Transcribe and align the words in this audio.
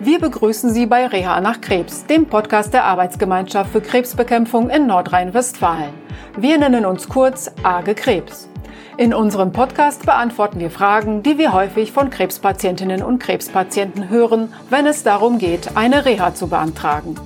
Wir 0.00 0.20
begrüßen 0.20 0.70
Sie 0.70 0.86
bei 0.86 1.08
Reha 1.08 1.40
nach 1.40 1.60
Krebs, 1.60 2.06
dem 2.06 2.26
Podcast 2.26 2.72
der 2.72 2.84
Arbeitsgemeinschaft 2.84 3.72
für 3.72 3.80
Krebsbekämpfung 3.80 4.70
in 4.70 4.86
Nordrhein-Westfalen. 4.86 5.92
Wir 6.36 6.56
nennen 6.56 6.86
uns 6.86 7.08
kurz 7.08 7.50
AGE 7.64 7.96
Krebs. 7.96 8.48
In 8.96 9.12
unserem 9.12 9.50
Podcast 9.50 10.06
beantworten 10.06 10.60
wir 10.60 10.70
Fragen, 10.70 11.24
die 11.24 11.36
wir 11.36 11.52
häufig 11.52 11.90
von 11.90 12.10
Krebspatientinnen 12.10 13.02
und 13.02 13.18
Krebspatienten 13.18 14.08
hören, 14.08 14.52
wenn 14.70 14.86
es 14.86 15.02
darum 15.02 15.38
geht, 15.38 15.76
eine 15.76 16.04
Reha 16.04 16.32
zu 16.32 16.46
beantragen. 16.46 17.16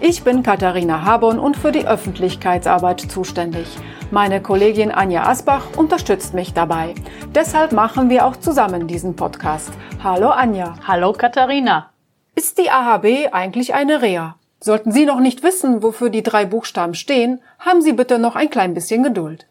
Ich 0.00 0.24
bin 0.24 0.42
Katharina 0.42 1.04
Habon 1.04 1.38
und 1.38 1.58
für 1.58 1.72
die 1.72 1.86
Öffentlichkeitsarbeit 1.86 3.00
zuständig. 3.00 3.66
Meine 4.10 4.40
Kollegin 4.40 4.90
Anja 4.90 5.24
Asbach 5.24 5.76
unterstützt 5.76 6.32
mich 6.32 6.54
dabei. 6.54 6.94
Deshalb 7.34 7.72
machen 7.72 8.08
wir 8.08 8.24
auch 8.24 8.36
zusammen 8.36 8.86
diesen 8.86 9.16
Podcast. 9.16 9.72
Hallo 10.02 10.30
Anja. 10.30 10.74
Hallo 10.86 11.12
Katharina. 11.12 11.90
Ist 12.38 12.58
die 12.58 12.70
AHB 12.70 13.32
eigentlich 13.32 13.72
eine 13.72 14.02
Reha? 14.02 14.36
Sollten 14.60 14.92
Sie 14.92 15.06
noch 15.06 15.20
nicht 15.20 15.42
wissen, 15.42 15.82
wofür 15.82 16.10
die 16.10 16.22
drei 16.22 16.44
Buchstaben 16.44 16.92
stehen, 16.92 17.40
haben 17.58 17.80
Sie 17.80 17.94
bitte 17.94 18.18
noch 18.18 18.36
ein 18.36 18.50
klein 18.50 18.74
bisschen 18.74 19.02
Geduld. 19.02 19.46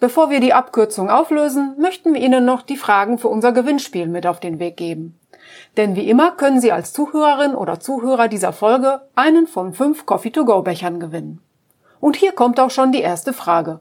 Bevor 0.00 0.30
wir 0.30 0.40
die 0.40 0.52
Abkürzung 0.52 1.10
auflösen, 1.10 1.76
möchten 1.78 2.12
wir 2.12 2.20
Ihnen 2.20 2.44
noch 2.44 2.62
die 2.62 2.76
Fragen 2.76 3.18
für 3.18 3.28
unser 3.28 3.52
Gewinnspiel 3.52 4.08
mit 4.08 4.26
auf 4.26 4.40
den 4.40 4.58
Weg 4.58 4.76
geben. 4.76 5.16
Denn 5.76 5.94
wie 5.94 6.10
immer 6.10 6.32
können 6.32 6.60
Sie 6.60 6.72
als 6.72 6.92
Zuhörerin 6.92 7.54
oder 7.54 7.78
Zuhörer 7.78 8.26
dieser 8.26 8.52
Folge 8.52 9.02
einen 9.14 9.46
von 9.46 9.72
fünf 9.72 10.04
Coffee-to-Go-Bechern 10.04 10.98
gewinnen. 10.98 11.40
Und 12.00 12.16
hier 12.16 12.32
kommt 12.32 12.58
auch 12.58 12.72
schon 12.72 12.90
die 12.90 13.00
erste 13.00 13.32
Frage. 13.32 13.78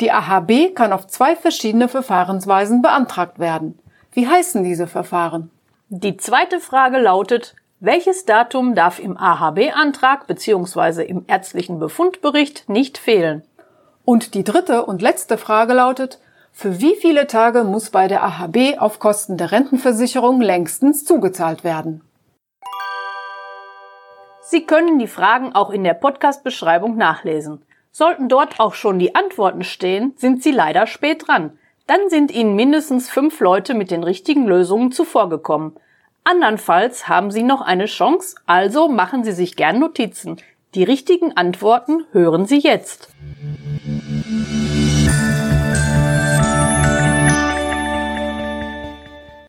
Die 0.00 0.10
AHB 0.10 0.74
kann 0.74 0.94
auf 0.94 1.06
zwei 1.06 1.36
verschiedene 1.36 1.86
Verfahrensweisen 1.86 2.80
beantragt 2.80 3.38
werden. 3.38 3.78
Wie 4.12 4.26
heißen 4.26 4.64
diese 4.64 4.86
Verfahren? 4.86 5.50
Die 5.90 6.18
zweite 6.18 6.60
Frage 6.60 6.98
lautet, 6.98 7.54
welches 7.80 8.26
Datum 8.26 8.74
darf 8.74 8.98
im 8.98 9.16
AHB-Antrag 9.16 10.26
bzw. 10.26 11.02
im 11.02 11.24
ärztlichen 11.26 11.78
Befundbericht 11.78 12.68
nicht 12.68 12.98
fehlen? 12.98 13.42
Und 14.04 14.34
die 14.34 14.44
dritte 14.44 14.84
und 14.84 15.00
letzte 15.00 15.38
Frage 15.38 15.72
lautet, 15.72 16.20
für 16.52 16.78
wie 16.82 16.94
viele 16.96 17.26
Tage 17.26 17.64
muss 17.64 17.88
bei 17.88 18.06
der 18.06 18.22
AHB 18.22 18.78
auf 18.78 18.98
Kosten 18.98 19.38
der 19.38 19.50
Rentenversicherung 19.50 20.42
längstens 20.42 21.06
zugezahlt 21.06 21.64
werden? 21.64 22.02
Sie 24.42 24.66
können 24.66 24.98
die 24.98 25.06
Fragen 25.06 25.54
auch 25.54 25.70
in 25.70 25.84
der 25.84 25.94
Podcast-Beschreibung 25.94 26.98
nachlesen. 26.98 27.62
Sollten 27.92 28.28
dort 28.28 28.60
auch 28.60 28.74
schon 28.74 28.98
die 28.98 29.14
Antworten 29.14 29.64
stehen, 29.64 30.12
sind 30.18 30.42
Sie 30.42 30.52
leider 30.52 30.86
spät 30.86 31.26
dran. 31.26 31.58
Dann 31.88 32.10
sind 32.10 32.30
Ihnen 32.30 32.54
mindestens 32.54 33.08
fünf 33.08 33.40
Leute 33.40 33.72
mit 33.72 33.90
den 33.90 34.04
richtigen 34.04 34.46
Lösungen 34.46 34.92
zuvorgekommen. 34.92 35.72
Andernfalls 36.22 37.08
haben 37.08 37.30
Sie 37.30 37.42
noch 37.42 37.62
eine 37.62 37.86
Chance, 37.86 38.36
also 38.44 38.88
machen 38.88 39.24
Sie 39.24 39.32
sich 39.32 39.56
gern 39.56 39.78
Notizen. 39.78 40.36
Die 40.74 40.84
richtigen 40.84 41.34
Antworten 41.38 42.04
hören 42.12 42.44
Sie 42.44 42.58
jetzt. 42.58 43.08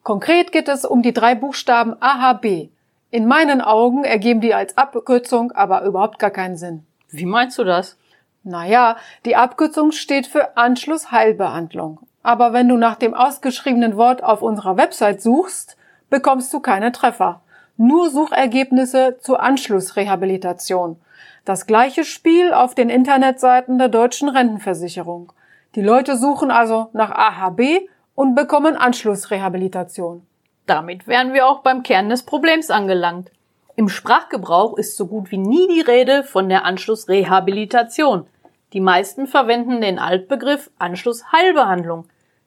Konkret 0.04 0.54
geht 0.54 0.70
es 0.70 0.86
um 0.86 1.02
die 1.02 1.14
drei 1.14 1.36
Buchstaben 1.36 1.98
AHB. 2.00 2.70
In 3.12 3.28
meinen 3.28 3.60
Augen 3.60 4.06
ergeben 4.06 4.40
die 4.40 4.54
als 4.54 4.78
Abkürzung 4.78 5.52
aber 5.52 5.84
überhaupt 5.84 6.20
gar 6.20 6.32
keinen 6.32 6.56
Sinn. 6.56 6.86
Wie 7.10 7.26
meinst 7.26 7.58
du 7.58 7.66
das? 7.66 7.98
Naja, 8.44 8.96
die 9.26 9.36
Abkürzung 9.36 9.92
steht 9.92 10.26
für 10.26 10.56
Anschlussheilbehandlung. 10.56 12.00
Aber 12.24 12.54
wenn 12.54 12.68
du 12.68 12.78
nach 12.78 12.96
dem 12.96 13.14
ausgeschriebenen 13.14 13.96
Wort 13.98 14.24
auf 14.24 14.42
unserer 14.42 14.78
Website 14.78 15.22
suchst, 15.22 15.78
bekommst 16.10 16.54
du 16.54 16.60
keine 16.60 16.92
Treffer. 16.92 17.42
Nur 17.78 18.10
Suchergebnisse 18.10 19.18
zur 19.22 19.42
Anschlussrehabilitation. 19.42 20.98
Das 21.46 21.66
gleiche 21.66 22.04
Spiel 22.04 22.54
auf 22.54 22.76
den 22.76 22.90
Internetseiten 22.90 23.78
der 23.78 23.88
deutschen 23.88 24.28
Rentenversicherung. 24.30 25.32
Die 25.76 25.82
Leute 25.82 26.18
suchen 26.18 26.52
also 26.52 26.90
nach 26.94 27.12
AHB 27.12 27.88
und 28.16 28.36
bekommen 28.36 28.76
Anschlussrehabilitation. 28.76 30.26
Damit 30.66 31.08
wären 31.08 31.34
wir 31.34 31.48
auch 31.48 31.60
beim 31.60 31.84
Kern 31.84 32.10
des 32.10 32.24
Problems 32.24 32.70
angelangt. 32.70 33.32
Im 33.76 33.88
Sprachgebrauch 33.88 34.78
ist 34.78 34.98
so 34.98 35.08
gut 35.08 35.32
wie 35.32 35.38
nie 35.38 35.68
die 35.70 35.82
Rede 35.82 36.24
von 36.24 36.50
der 36.50 36.66
Anschlussrehabilitation. 36.66 38.28
Die 38.74 38.82
meisten 38.82 39.28
verwenden 39.28 39.82
den 39.82 39.98
Altbegriff 39.98 40.70
Anschlussheilbehandlung. 40.78 42.06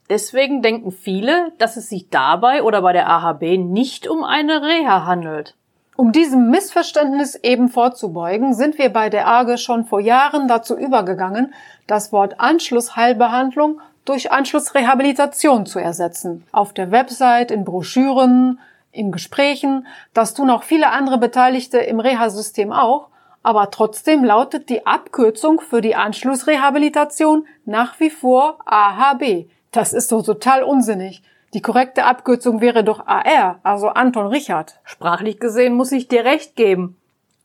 Deswegen 0.08 0.62
denken 0.62 0.92
viele, 0.92 1.52
dass 1.58 1.76
es 1.76 1.88
sich 1.88 2.10
dabei 2.10 2.62
oder 2.62 2.82
bei 2.82 2.92
der 2.92 3.08
AHB 3.08 3.58
nicht 3.58 4.06
um 4.06 4.24
eine 4.24 4.62
Reha 4.62 5.04
handelt. 5.04 5.56
Um 5.96 6.12
diesem 6.12 6.50
Missverständnis 6.50 7.34
eben 7.34 7.68
vorzubeugen, 7.68 8.54
sind 8.54 8.78
wir 8.78 8.90
bei 8.90 9.10
der 9.10 9.28
AGE 9.28 9.58
schon 9.58 9.84
vor 9.84 10.00
Jahren 10.00 10.48
dazu 10.48 10.76
übergegangen, 10.76 11.54
das 11.86 12.12
Wort 12.12 12.40
Anschlussheilbehandlung 12.40 13.80
durch 14.04 14.32
Anschlussrehabilitation 14.32 15.66
zu 15.66 15.78
ersetzen. 15.78 16.44
Auf 16.50 16.72
der 16.72 16.90
Website, 16.90 17.50
in 17.50 17.64
Broschüren, 17.64 18.58
in 18.90 19.12
Gesprächen, 19.12 19.86
das 20.12 20.34
tun 20.34 20.50
auch 20.50 20.62
viele 20.62 20.90
andere 20.90 21.18
Beteiligte 21.18 21.78
im 21.78 22.00
Reha-System 22.00 22.72
auch, 22.72 23.08
aber 23.42 23.70
trotzdem 23.70 24.24
lautet 24.24 24.68
die 24.68 24.86
Abkürzung 24.86 25.60
für 25.60 25.80
die 25.80 25.94
Anschlussrehabilitation 25.94 27.46
nach 27.64 27.98
wie 28.00 28.10
vor 28.10 28.58
AHB. 28.66 29.46
Das 29.72 29.92
ist 29.92 30.08
so 30.08 30.22
total 30.22 30.62
unsinnig. 30.62 31.22
Die 31.54 31.62
korrekte 31.62 32.04
Abkürzung 32.04 32.60
wäre 32.60 32.82
doch 32.82 33.06
AR, 33.06 33.60
also 33.62 33.88
Anton 33.88 34.26
Richard. 34.26 34.80
Sprachlich 34.84 35.38
gesehen 35.38 35.74
muss 35.74 35.92
ich 35.92 36.08
dir 36.08 36.24
recht 36.24 36.56
geben. 36.56 36.96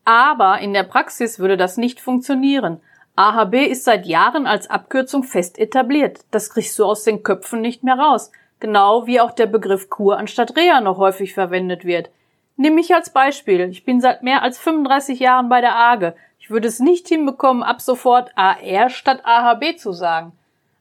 Aber 0.06 0.60
in 0.60 0.74
der 0.74 0.84
Praxis 0.84 1.40
würde 1.40 1.58
das 1.58 1.76
nicht 1.76 2.00
funktionieren. 2.00 2.80
AHB 3.18 3.56
ist 3.68 3.84
seit 3.84 4.06
Jahren 4.06 4.48
als 4.48 4.70
Abkürzung 4.70 5.24
fest 5.24 5.58
etabliert. 5.58 6.20
Das 6.32 6.52
kriegst 6.52 6.78
du 6.80 6.86
aus 6.86 7.04
den 7.04 7.24
Köpfen 7.24 7.62
nicht 7.62 7.84
mehr 7.84 7.98
raus. 7.98 8.32
Genau 8.60 9.08
wie 9.08 9.20
auch 9.20 9.32
der 9.32 9.48
Begriff 9.48 9.90
Kur 9.90 10.18
anstatt 10.18 10.56
Reha 10.56 10.80
noch 10.82 10.98
häufig 10.98 11.34
verwendet 11.34 11.84
wird. 11.84 12.10
Nimm 12.58 12.74
mich 12.74 12.94
als 12.94 13.12
Beispiel. 13.12 13.62
Ich 13.70 13.86
bin 13.86 14.02
seit 14.02 14.24
mehr 14.24 14.42
als 14.42 14.58
35 14.58 15.20
Jahren 15.20 15.48
bei 15.48 15.62
der 15.62 15.76
AGE. 15.76 16.16
Ich 16.40 16.50
würde 16.50 16.68
es 16.68 16.80
nicht 16.80 17.08
hinbekommen, 17.08 17.62
ab 17.62 17.82
sofort 17.82 18.32
AR 18.36 18.90
statt 18.90 19.22
AHB 19.24 19.78
zu 19.78 19.94
sagen. 19.94 20.32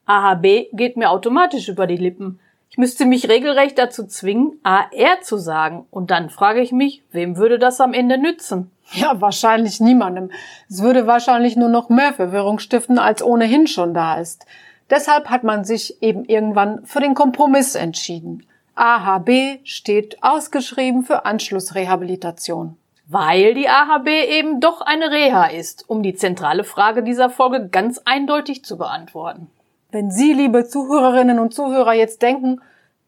AHB 0.06 0.70
geht 0.72 0.97
mir 0.97 1.10
automatisch 1.10 1.69
über 1.69 1.86
die 1.86 1.98
Lippen. 1.98 2.41
Ich 2.70 2.78
müsste 2.78 3.04
mich 3.04 3.28
regelrecht 3.28 3.78
dazu 3.78 4.06
zwingen, 4.06 4.59
AR 4.62 5.20
zu 5.22 5.36
sagen. 5.36 5.86
Und 5.91 6.10
dann 6.10 6.31
frage 6.31 6.60
ich 6.60 6.72
mich, 6.72 7.03
wem 7.12 7.36
würde 7.36 7.59
das 7.59 7.81
am 7.81 7.92
Ende 7.92 8.16
nützen? 8.16 8.70
Ja, 8.92 9.20
wahrscheinlich 9.20 9.81
niemandem. 9.81 10.31
Es 10.70 10.82
würde 10.82 11.06
wahrscheinlich 11.06 11.56
nur 11.56 11.69
noch 11.69 11.88
mehr 11.88 12.15
Verwirrung 12.15 12.59
stiften, 12.59 12.98
als 12.98 13.22
ohnehin 13.22 13.66
schon 13.66 13.92
da 13.92 14.19
ist. 14.19 14.47
Deshalb 14.88 15.28
hat 15.28 15.42
man 15.44 15.65
sich 15.65 16.00
eben 16.03 16.25
irgendwann 16.25 16.86
für 16.86 17.00
den 17.00 17.15
Kompromiss 17.15 17.75
entschieden. 17.75 18.47
AHB 18.76 19.60
steht 19.64 20.22
ausgeschrieben 20.22 21.03
für 21.03 21.25
Anschlussrehabilitation. 21.25 22.76
Weil 23.09 23.54
die 23.54 23.69
AHB 23.69 24.09
eben 24.09 24.60
doch 24.60 24.82
eine 24.82 25.10
Reha 25.10 25.47
ist, 25.47 25.88
um 25.88 26.03
die 26.03 26.14
zentrale 26.14 26.62
Frage 26.62 27.03
dieser 27.03 27.31
Folge 27.31 27.69
ganz 27.69 28.03
eindeutig 28.04 28.65
zu 28.65 28.76
beantworten. 28.76 29.50
Wenn 29.91 30.10
Sie, 30.10 30.34
liebe 30.34 30.66
Zuhörerinnen 30.66 31.38
und 31.38 31.54
Zuhörer, 31.54 31.94
jetzt 31.94 32.20
denken, 32.20 32.60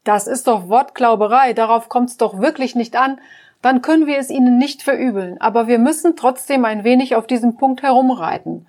das 0.03 0.25
ist 0.25 0.47
doch 0.47 0.69
Wortklauberei, 0.69 1.53
darauf 1.53 1.87
kommt 1.87 2.09
es 2.09 2.17
doch 2.17 2.39
wirklich 2.39 2.73
nicht 2.73 2.95
an, 2.95 3.19
dann 3.61 3.83
können 3.83 4.07
wir 4.07 4.17
es 4.17 4.31
Ihnen 4.31 4.57
nicht 4.57 4.81
verübeln. 4.81 5.39
Aber 5.39 5.67
wir 5.67 5.77
müssen 5.77 6.15
trotzdem 6.15 6.65
ein 6.65 6.83
wenig 6.83 7.15
auf 7.15 7.27
diesem 7.27 7.57
Punkt 7.57 7.83
herumreiten. 7.83 8.65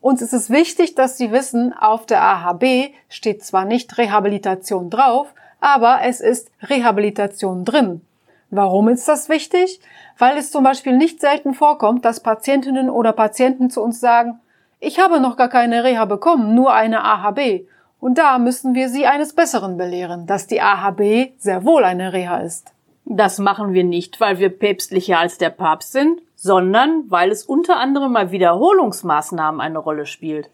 Uns 0.00 0.22
ist 0.22 0.34
es 0.34 0.50
wichtig, 0.50 0.94
dass 0.94 1.16
Sie 1.16 1.32
wissen, 1.32 1.72
auf 1.72 2.06
der 2.06 2.22
AHB 2.22 2.92
steht 3.08 3.42
zwar 3.42 3.64
nicht 3.64 3.96
Rehabilitation 3.98 4.90
drauf, 4.90 5.34
aber 5.64 6.00
es 6.02 6.20
ist 6.20 6.50
Rehabilitation 6.60 7.64
drin. 7.64 8.02
Warum 8.50 8.88
ist 8.88 9.08
das 9.08 9.30
wichtig? 9.30 9.80
Weil 10.18 10.36
es 10.36 10.50
zum 10.50 10.62
Beispiel 10.62 10.94
nicht 10.94 11.22
selten 11.22 11.54
vorkommt, 11.54 12.04
dass 12.04 12.20
Patientinnen 12.20 12.90
oder 12.90 13.12
Patienten 13.12 13.70
zu 13.70 13.82
uns 13.82 13.98
sagen, 13.98 14.40
ich 14.78 15.00
habe 15.00 15.20
noch 15.20 15.38
gar 15.38 15.48
keine 15.48 15.82
Reha 15.82 16.04
bekommen, 16.04 16.54
nur 16.54 16.74
eine 16.74 17.02
AHB. 17.02 17.66
Und 17.98 18.18
da 18.18 18.38
müssen 18.38 18.74
wir 18.74 18.90
sie 18.90 19.06
eines 19.06 19.32
Besseren 19.32 19.78
belehren, 19.78 20.26
dass 20.26 20.46
die 20.46 20.60
AHB 20.60 21.32
sehr 21.38 21.64
wohl 21.64 21.84
eine 21.84 22.12
Reha 22.12 22.40
ist. 22.40 22.74
Das 23.06 23.38
machen 23.38 23.72
wir 23.72 23.84
nicht, 23.84 24.20
weil 24.20 24.38
wir 24.38 24.50
päpstlicher 24.50 25.18
als 25.18 25.38
der 25.38 25.50
Papst 25.50 25.92
sind, 25.92 26.20
sondern 26.36 27.04
weil 27.08 27.30
es 27.30 27.42
unter 27.42 27.78
anderem 27.78 28.12
mal 28.12 28.30
Wiederholungsmaßnahmen 28.30 29.62
eine 29.62 29.78
Rolle 29.78 30.04
spielt. 30.04 30.50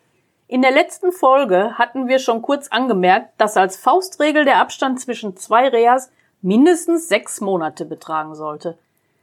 In 0.51 0.63
der 0.63 0.73
letzten 0.73 1.13
Folge 1.13 1.79
hatten 1.79 2.09
wir 2.09 2.19
schon 2.19 2.43
kurz 2.43 2.67
angemerkt, 2.67 3.31
dass 3.39 3.57
als 3.57 3.77
Faustregel 3.77 4.45
der 4.45 4.57
Abstand 4.57 4.99
zwischen 4.99 5.37
zwei 5.37 5.69
Rehas 5.69 6.11
mindestens 6.43 7.07
sechs 7.07 7.41
Monate 7.41 7.85
betragen 7.85 8.35
sollte. 8.35 8.77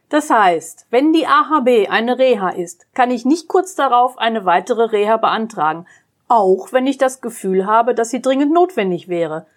Das 0.08 0.30
heißt, 0.30 0.86
wenn 0.90 1.12
die 1.12 1.28
AHB 1.28 1.90
eine 1.90 2.18
Reha 2.18 2.48
ist, 2.52 2.88
kann 2.94 3.12
ich 3.12 3.26
nicht 3.26 3.50
kurz 3.50 3.76
darauf 3.76 4.18
eine 4.18 4.46
weitere 4.46 4.84
Reha 4.84 5.18
beantragen, 5.18 5.86
auch 6.30 6.72
wenn 6.72 6.88
ich 6.88 6.98
das 6.98 7.20
Gefühl 7.20 7.66
habe, 7.66 7.94
dass 7.94 8.10
sie 8.10 8.22
dringend 8.22 8.54
notwendig 8.54 9.10
wäre. 9.10 9.48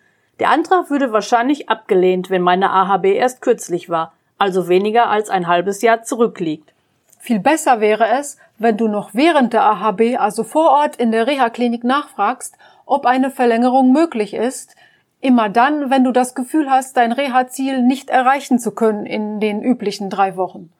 Der 0.40 0.50
Antrag 0.50 0.90
würde 0.90 1.12
wahrscheinlich 1.12 1.69
abgelehnt, 1.69 2.31
wenn 2.31 2.43
meine 2.43 2.72
AHB 2.72 3.05
erst 3.05 3.43
kürzlich 3.43 3.88
war, 3.88 4.12
also 4.38 4.67
weniger 4.67 5.08
als 5.08 5.31
ein 5.31 5.46
halbes 5.46 5.82
Jahr 5.82 6.02
zurückliegt. 6.02 6.72
Viel 7.20 7.38
besser 7.38 7.81
wäre 7.81 8.08
es, 8.08 8.38
wenn 8.61 8.77
du 8.77 8.89
noch 8.89 9.15
während 9.15 9.55
der 9.55 9.65
AHB, 9.65 10.19
also 10.19 10.45
vor 10.45 10.71
Ort 10.71 10.97
in 10.97 11.12
der 11.12 11.27
Reha-Klinik 11.27 11.83
nachfragst, 11.83 12.57
ob 12.85 13.07
eine 13.07 13.31
Verlängerung 13.31 13.91
möglich 13.91 14.35
ist, 14.35 14.77
immer 15.23 15.49
dann, 15.49 15.89
wenn 15.89 16.05
du 16.05 16.12
das 16.12 16.35
Gefühl 16.35 16.71
hast, 16.71 16.95
dein 16.99 17.12
Reha-Ziel 17.12 17.83
nicht 17.83 18.11
erreichen 18.11 18.59
zu 18.59 18.73
können 18.73 19.07
in 19.07 19.41
den 19.41 19.62
üblichen 19.62 20.11
drei 20.11 20.37
Wochen. 20.37 20.71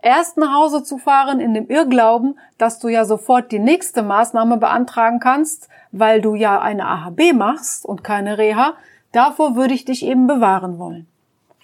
Erst 0.00 0.36
nach 0.36 0.54
Hause 0.54 0.84
zu 0.84 0.98
fahren 0.98 1.40
in 1.40 1.52
dem 1.52 1.68
Irrglauben, 1.68 2.38
dass 2.58 2.78
du 2.78 2.86
ja 2.86 3.04
sofort 3.04 3.50
die 3.50 3.58
nächste 3.58 4.04
Maßnahme 4.04 4.58
beantragen 4.58 5.18
kannst, 5.18 5.68
weil 5.90 6.20
du 6.20 6.36
ja 6.36 6.60
eine 6.60 6.86
AHB 6.86 7.32
machst 7.34 7.84
und 7.84 8.04
keine 8.04 8.38
Reha, 8.38 8.74
davor 9.10 9.56
würde 9.56 9.74
ich 9.74 9.84
dich 9.84 10.06
eben 10.06 10.28
bewahren 10.28 10.78
wollen. 10.78 11.08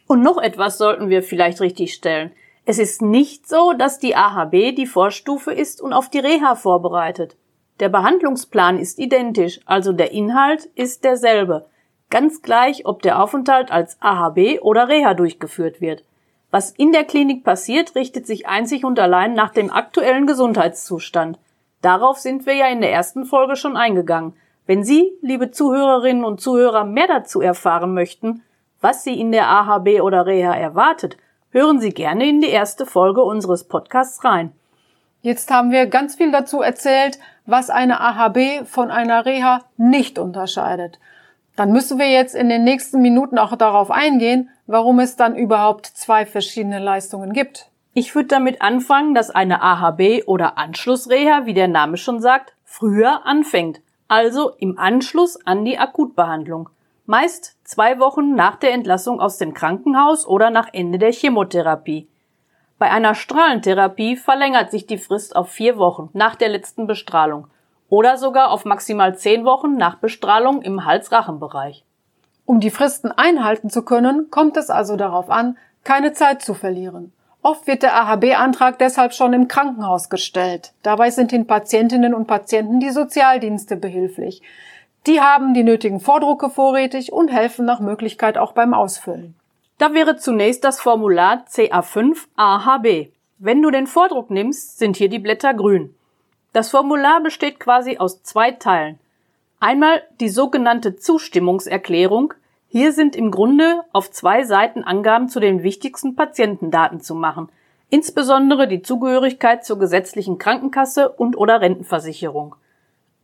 Und 0.08 0.22
noch 0.22 0.38
etwas 0.38 0.76
sollten 0.76 1.08
wir 1.08 1.22
vielleicht 1.22 1.60
richtig 1.60 1.94
stellen. 1.94 2.32
Es 2.64 2.78
ist 2.78 3.02
nicht 3.02 3.48
so, 3.48 3.72
dass 3.72 3.98
die 3.98 4.14
AHB 4.14 4.76
die 4.76 4.86
Vorstufe 4.86 5.52
ist 5.52 5.80
und 5.80 5.92
auf 5.92 6.08
die 6.08 6.20
Reha 6.20 6.54
vorbereitet. 6.54 7.36
Der 7.80 7.88
Behandlungsplan 7.88 8.78
ist 8.78 9.00
identisch, 9.00 9.60
also 9.64 9.92
der 9.92 10.12
Inhalt 10.12 10.66
ist 10.76 11.02
derselbe. 11.02 11.66
Ganz 12.10 12.42
gleich, 12.42 12.86
ob 12.86 13.02
der 13.02 13.20
Aufenthalt 13.20 13.72
als 13.72 13.96
AHB 14.00 14.60
oder 14.60 14.88
Reha 14.88 15.14
durchgeführt 15.14 15.80
wird. 15.80 16.04
Was 16.52 16.70
in 16.70 16.92
der 16.92 17.04
Klinik 17.04 17.42
passiert, 17.42 17.96
richtet 17.96 18.26
sich 18.26 18.46
einzig 18.46 18.84
und 18.84 19.00
allein 19.00 19.34
nach 19.34 19.50
dem 19.50 19.72
aktuellen 19.72 20.26
Gesundheitszustand. 20.26 21.38
Darauf 21.80 22.18
sind 22.18 22.46
wir 22.46 22.54
ja 22.54 22.66
in 22.68 22.80
der 22.80 22.92
ersten 22.92 23.24
Folge 23.24 23.56
schon 23.56 23.76
eingegangen. 23.76 24.34
Wenn 24.66 24.84
Sie, 24.84 25.10
liebe 25.22 25.50
Zuhörerinnen 25.50 26.24
und 26.24 26.40
Zuhörer, 26.40 26.84
mehr 26.84 27.08
dazu 27.08 27.40
erfahren 27.40 27.94
möchten, 27.94 28.42
was 28.80 29.02
Sie 29.02 29.18
in 29.18 29.32
der 29.32 29.48
AHB 29.48 30.00
oder 30.02 30.26
Reha 30.26 30.54
erwartet, 30.54 31.16
hören 31.52 31.80
Sie 31.80 31.90
gerne 31.90 32.28
in 32.28 32.40
die 32.40 32.48
erste 32.48 32.86
Folge 32.86 33.22
unseres 33.22 33.64
Podcasts 33.64 34.24
rein. 34.24 34.52
Jetzt 35.20 35.50
haben 35.50 35.70
wir 35.70 35.86
ganz 35.86 36.16
viel 36.16 36.32
dazu 36.32 36.62
erzählt, 36.62 37.18
was 37.46 37.70
eine 37.70 38.00
AHB 38.00 38.66
von 38.66 38.90
einer 38.90 39.24
Reha 39.24 39.60
nicht 39.76 40.18
unterscheidet. 40.18 40.98
Dann 41.54 41.70
müssen 41.70 41.98
wir 41.98 42.10
jetzt 42.10 42.34
in 42.34 42.48
den 42.48 42.64
nächsten 42.64 43.00
Minuten 43.02 43.38
auch 43.38 43.54
darauf 43.56 43.90
eingehen, 43.90 44.50
warum 44.66 44.98
es 44.98 45.16
dann 45.16 45.36
überhaupt 45.36 45.86
zwei 45.86 46.26
verschiedene 46.26 46.78
Leistungen 46.78 47.32
gibt. 47.32 47.68
Ich 47.94 48.14
würde 48.14 48.28
damit 48.28 48.62
anfangen, 48.62 49.14
dass 49.14 49.30
eine 49.30 49.62
AHB 49.62 50.26
oder 50.26 50.56
Anschlussreha, 50.56 51.44
wie 51.44 51.54
der 51.54 51.68
Name 51.68 51.98
schon 51.98 52.20
sagt, 52.20 52.54
früher 52.64 53.26
anfängt, 53.26 53.80
also 54.08 54.52
im 54.58 54.78
Anschluss 54.78 55.38
an 55.44 55.64
die 55.64 55.78
Akutbehandlung 55.78 56.70
meist 57.12 57.58
zwei 57.64 57.98
Wochen 57.98 58.34
nach 58.34 58.56
der 58.56 58.72
Entlassung 58.72 59.20
aus 59.20 59.36
dem 59.36 59.52
Krankenhaus 59.52 60.26
oder 60.26 60.48
nach 60.48 60.68
Ende 60.72 60.98
der 60.98 61.12
Chemotherapie. 61.12 62.08
Bei 62.78 62.90
einer 62.90 63.14
Strahlentherapie 63.14 64.16
verlängert 64.16 64.70
sich 64.70 64.86
die 64.86 64.96
Frist 64.96 65.36
auf 65.36 65.50
vier 65.50 65.76
Wochen 65.76 66.08
nach 66.14 66.36
der 66.36 66.48
letzten 66.48 66.86
Bestrahlung 66.86 67.48
oder 67.90 68.16
sogar 68.16 68.50
auf 68.50 68.64
maximal 68.64 69.14
zehn 69.14 69.44
Wochen 69.44 69.76
nach 69.76 69.96
Bestrahlung 69.96 70.62
im 70.62 70.86
Hals-Rachen-Bereich. 70.86 71.84
Um 72.46 72.60
die 72.60 72.70
Fristen 72.70 73.12
einhalten 73.12 73.68
zu 73.68 73.82
können, 73.82 74.30
kommt 74.30 74.56
es 74.56 74.70
also 74.70 74.96
darauf 74.96 75.28
an, 75.28 75.58
keine 75.84 76.14
Zeit 76.14 76.40
zu 76.40 76.54
verlieren. 76.54 77.12
Oft 77.42 77.66
wird 77.66 77.82
der 77.82 77.94
AHB-Antrag 77.94 78.78
deshalb 78.78 79.12
schon 79.12 79.34
im 79.34 79.48
Krankenhaus 79.48 80.08
gestellt. 80.08 80.72
Dabei 80.82 81.10
sind 81.10 81.30
den 81.30 81.46
Patientinnen 81.46 82.14
und 82.14 82.26
Patienten 82.26 82.80
die 82.80 82.90
Sozialdienste 82.90 83.76
behilflich. 83.76 84.40
Die 85.06 85.20
haben 85.20 85.52
die 85.52 85.64
nötigen 85.64 85.98
Vordrucke 85.98 86.48
vorrätig 86.48 87.12
und 87.12 87.28
helfen 87.28 87.64
nach 87.64 87.80
Möglichkeit 87.80 88.38
auch 88.38 88.52
beim 88.52 88.72
Ausfüllen. 88.72 89.34
Da 89.78 89.94
wäre 89.94 90.16
zunächst 90.16 90.62
das 90.62 90.80
Formular 90.80 91.44
CA5 91.50 92.26
AHB. 92.36 93.08
Wenn 93.38 93.62
du 93.62 93.70
den 93.70 93.88
Vordruck 93.88 94.30
nimmst, 94.30 94.78
sind 94.78 94.96
hier 94.96 95.08
die 95.08 95.18
Blätter 95.18 95.54
grün. 95.54 95.92
Das 96.52 96.70
Formular 96.70 97.20
besteht 97.20 97.58
quasi 97.58 97.98
aus 97.98 98.22
zwei 98.22 98.52
Teilen. 98.52 99.00
Einmal 99.58 100.02
die 100.20 100.28
sogenannte 100.28 100.94
Zustimmungserklärung. 100.94 102.34
Hier 102.68 102.92
sind 102.92 103.16
im 103.16 103.32
Grunde 103.32 103.80
auf 103.92 104.10
zwei 104.12 104.44
Seiten 104.44 104.84
Angaben 104.84 105.28
zu 105.28 105.40
den 105.40 105.64
wichtigsten 105.64 106.14
Patientendaten 106.14 107.00
zu 107.00 107.16
machen, 107.16 107.48
insbesondere 107.90 108.68
die 108.68 108.82
Zugehörigkeit 108.82 109.64
zur 109.64 109.80
gesetzlichen 109.80 110.38
Krankenkasse 110.38 111.08
und 111.08 111.36
oder 111.36 111.60
Rentenversicherung. 111.60 112.54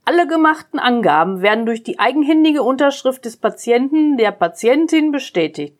Alle 0.05 0.27
gemachten 0.27 0.79
Angaben 0.79 1.41
werden 1.41 1.65
durch 1.65 1.83
die 1.83 1.99
eigenhändige 1.99 2.63
Unterschrift 2.63 3.25
des 3.25 3.37
Patienten, 3.37 4.17
der 4.17 4.31
Patientin 4.31 5.11
bestätigt. 5.11 5.77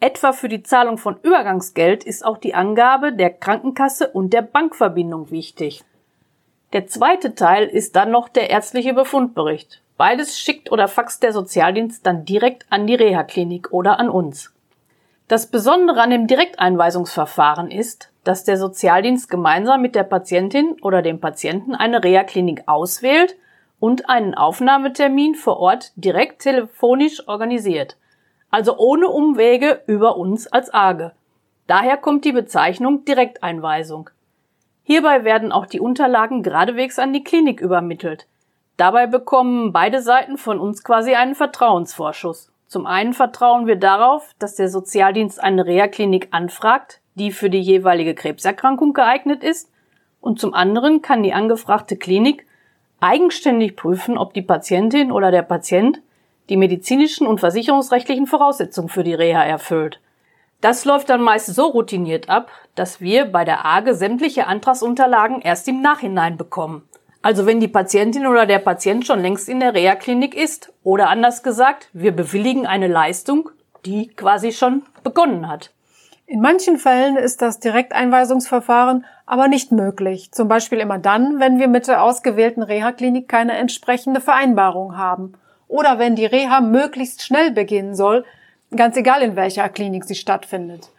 Etwa 0.00 0.32
für 0.32 0.48
die 0.48 0.62
Zahlung 0.62 0.98
von 0.98 1.16
Übergangsgeld 1.22 2.04
ist 2.04 2.24
auch 2.24 2.38
die 2.38 2.54
Angabe 2.54 3.12
der 3.12 3.30
Krankenkasse 3.30 4.08
und 4.08 4.32
der 4.32 4.42
Bankverbindung 4.42 5.30
wichtig. 5.30 5.82
Der 6.72 6.86
zweite 6.86 7.34
Teil 7.34 7.66
ist 7.66 7.96
dann 7.96 8.10
noch 8.10 8.28
der 8.28 8.50
ärztliche 8.50 8.94
Befundbericht. 8.94 9.82
Beides 9.96 10.38
schickt 10.38 10.70
oder 10.70 10.86
faxt 10.86 11.22
der 11.22 11.32
Sozialdienst 11.32 12.06
dann 12.06 12.24
direkt 12.24 12.66
an 12.70 12.86
die 12.86 12.94
Reha-Klinik 12.94 13.72
oder 13.72 13.98
an 13.98 14.08
uns. 14.08 14.52
Das 15.26 15.46
Besondere 15.46 16.00
an 16.00 16.10
dem 16.10 16.26
Direkteinweisungsverfahren 16.26 17.70
ist, 17.70 18.10
dass 18.22 18.44
der 18.44 18.56
Sozialdienst 18.56 19.28
gemeinsam 19.28 19.82
mit 19.82 19.94
der 19.94 20.04
Patientin 20.04 20.76
oder 20.82 21.02
dem 21.02 21.20
Patienten 21.20 21.74
eine 21.74 22.04
Reha-Klinik 22.04 22.62
auswählt 22.66 23.36
und 23.80 24.08
einen 24.08 24.34
Aufnahmetermin 24.34 25.34
vor 25.34 25.58
Ort 25.58 25.92
direkt 25.96 26.42
telefonisch 26.42 27.26
organisiert, 27.28 27.96
also 28.50 28.76
ohne 28.76 29.08
Umwege 29.08 29.82
über 29.86 30.16
uns 30.16 30.46
als 30.46 30.72
AGE. 30.72 31.12
Daher 31.66 31.96
kommt 31.96 32.24
die 32.24 32.32
Bezeichnung 32.32 33.04
Direkteinweisung. 33.04 34.10
Hierbei 34.82 35.24
werden 35.24 35.52
auch 35.52 35.66
die 35.66 35.80
Unterlagen 35.80 36.42
geradewegs 36.42 36.98
an 36.98 37.12
die 37.12 37.22
Klinik 37.22 37.60
übermittelt. 37.60 38.26
Dabei 38.78 39.06
bekommen 39.06 39.72
beide 39.72 40.00
Seiten 40.00 40.38
von 40.38 40.58
uns 40.58 40.82
quasi 40.82 41.14
einen 41.14 41.34
Vertrauensvorschuss. 41.34 42.50
Zum 42.68 42.86
einen 42.86 43.12
vertrauen 43.12 43.66
wir 43.66 43.76
darauf, 43.76 44.34
dass 44.38 44.54
der 44.54 44.68
Sozialdienst 44.68 45.42
eine 45.42 45.66
Reha-Klinik 45.66 46.28
anfragt, 46.30 47.00
die 47.16 47.32
für 47.32 47.50
die 47.50 47.60
jeweilige 47.60 48.14
Krebserkrankung 48.14 48.94
geeignet 48.94 49.44
ist, 49.44 49.70
und 50.20 50.40
zum 50.40 50.54
anderen 50.54 51.02
kann 51.02 51.22
die 51.22 51.32
angefragte 51.32 51.96
Klinik 51.96 52.46
eigenständig 53.00 53.76
prüfen, 53.76 54.18
ob 54.18 54.34
die 54.34 54.42
Patientin 54.42 55.12
oder 55.12 55.30
der 55.30 55.42
Patient 55.42 56.00
die 56.48 56.56
medizinischen 56.56 57.26
und 57.26 57.40
versicherungsrechtlichen 57.40 58.26
Voraussetzungen 58.26 58.88
für 58.88 59.04
die 59.04 59.14
Reha 59.14 59.42
erfüllt. 59.42 60.00
Das 60.60 60.84
läuft 60.84 61.08
dann 61.08 61.22
meist 61.22 61.54
so 61.54 61.66
routiniert 61.66 62.28
ab, 62.28 62.50
dass 62.74 63.00
wir 63.00 63.26
bei 63.26 63.44
der 63.44 63.64
AGE 63.64 63.94
sämtliche 63.94 64.46
Antragsunterlagen 64.46 65.40
erst 65.40 65.68
im 65.68 65.80
Nachhinein 65.80 66.36
bekommen. 66.36 66.88
Also 67.22 67.46
wenn 67.46 67.60
die 67.60 67.68
Patientin 67.68 68.26
oder 68.26 68.46
der 68.46 68.58
Patient 68.58 69.06
schon 69.06 69.20
längst 69.20 69.48
in 69.48 69.60
der 69.60 69.74
Reha-Klinik 69.74 70.34
ist. 70.34 70.72
Oder 70.82 71.10
anders 71.10 71.42
gesagt, 71.42 71.88
wir 71.92 72.12
bewilligen 72.12 72.66
eine 72.66 72.88
Leistung, 72.88 73.50
die 73.84 74.08
quasi 74.08 74.52
schon 74.52 74.82
begonnen 75.02 75.48
hat. 75.48 75.70
In 76.30 76.42
manchen 76.42 76.76
Fällen 76.76 77.16
ist 77.16 77.40
das 77.40 77.58
Direkteinweisungsverfahren 77.58 79.06
aber 79.24 79.48
nicht 79.48 79.72
möglich. 79.72 80.30
Zum 80.30 80.46
Beispiel 80.46 80.78
immer 80.78 80.98
dann, 80.98 81.40
wenn 81.40 81.58
wir 81.58 81.68
mit 81.68 81.88
der 81.88 82.02
ausgewählten 82.02 82.62
Reha-Klinik 82.62 83.30
keine 83.30 83.52
entsprechende 83.52 84.20
Vereinbarung 84.20 84.98
haben. 84.98 85.32
Oder 85.68 85.98
wenn 85.98 86.16
die 86.16 86.26
Reha 86.26 86.60
möglichst 86.60 87.24
schnell 87.24 87.50
beginnen 87.52 87.94
soll, 87.94 88.26
ganz 88.76 88.98
egal 88.98 89.22
in 89.22 89.36
welcher 89.36 89.70
Klinik 89.70 90.04
sie 90.04 90.16
stattfindet. 90.16 90.90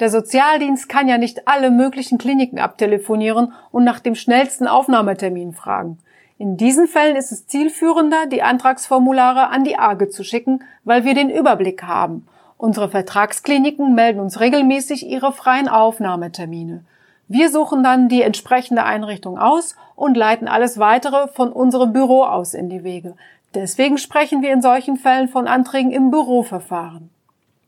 Der 0.00 0.10
Sozialdienst 0.10 0.86
kann 0.86 1.08
ja 1.08 1.16
nicht 1.16 1.48
alle 1.48 1.70
möglichen 1.70 2.18
Kliniken 2.18 2.58
abtelefonieren 2.58 3.54
und 3.70 3.84
nach 3.84 4.00
dem 4.00 4.14
schnellsten 4.14 4.66
Aufnahmetermin 4.66 5.54
fragen. 5.54 5.96
In 6.36 6.58
diesen 6.58 6.88
Fällen 6.88 7.16
ist 7.16 7.32
es 7.32 7.46
zielführender, 7.46 8.26
die 8.26 8.42
Antragsformulare 8.42 9.48
an 9.48 9.64
die 9.64 9.78
AGE 9.78 10.10
zu 10.10 10.24
schicken, 10.24 10.62
weil 10.84 11.06
wir 11.06 11.14
den 11.14 11.30
Überblick 11.30 11.84
haben 11.84 12.26
Unsere 12.64 12.88
Vertragskliniken 12.88 13.94
melden 13.94 14.20
uns 14.20 14.40
regelmäßig 14.40 15.06
ihre 15.06 15.32
freien 15.32 15.68
Aufnahmetermine. 15.68 16.82
Wir 17.28 17.50
suchen 17.50 17.82
dann 17.82 18.08
die 18.08 18.22
entsprechende 18.22 18.84
Einrichtung 18.84 19.38
aus 19.38 19.76
und 19.96 20.16
leiten 20.16 20.48
alles 20.48 20.78
weitere 20.78 21.28
von 21.28 21.52
unserem 21.52 21.92
Büro 21.92 22.22
aus 22.22 22.54
in 22.54 22.70
die 22.70 22.82
Wege. 22.82 23.16
Deswegen 23.52 23.98
sprechen 23.98 24.40
wir 24.40 24.50
in 24.50 24.62
solchen 24.62 24.96
Fällen 24.96 25.28
von 25.28 25.46
Anträgen 25.46 25.90
im 25.90 26.10
Büroverfahren. 26.10 27.10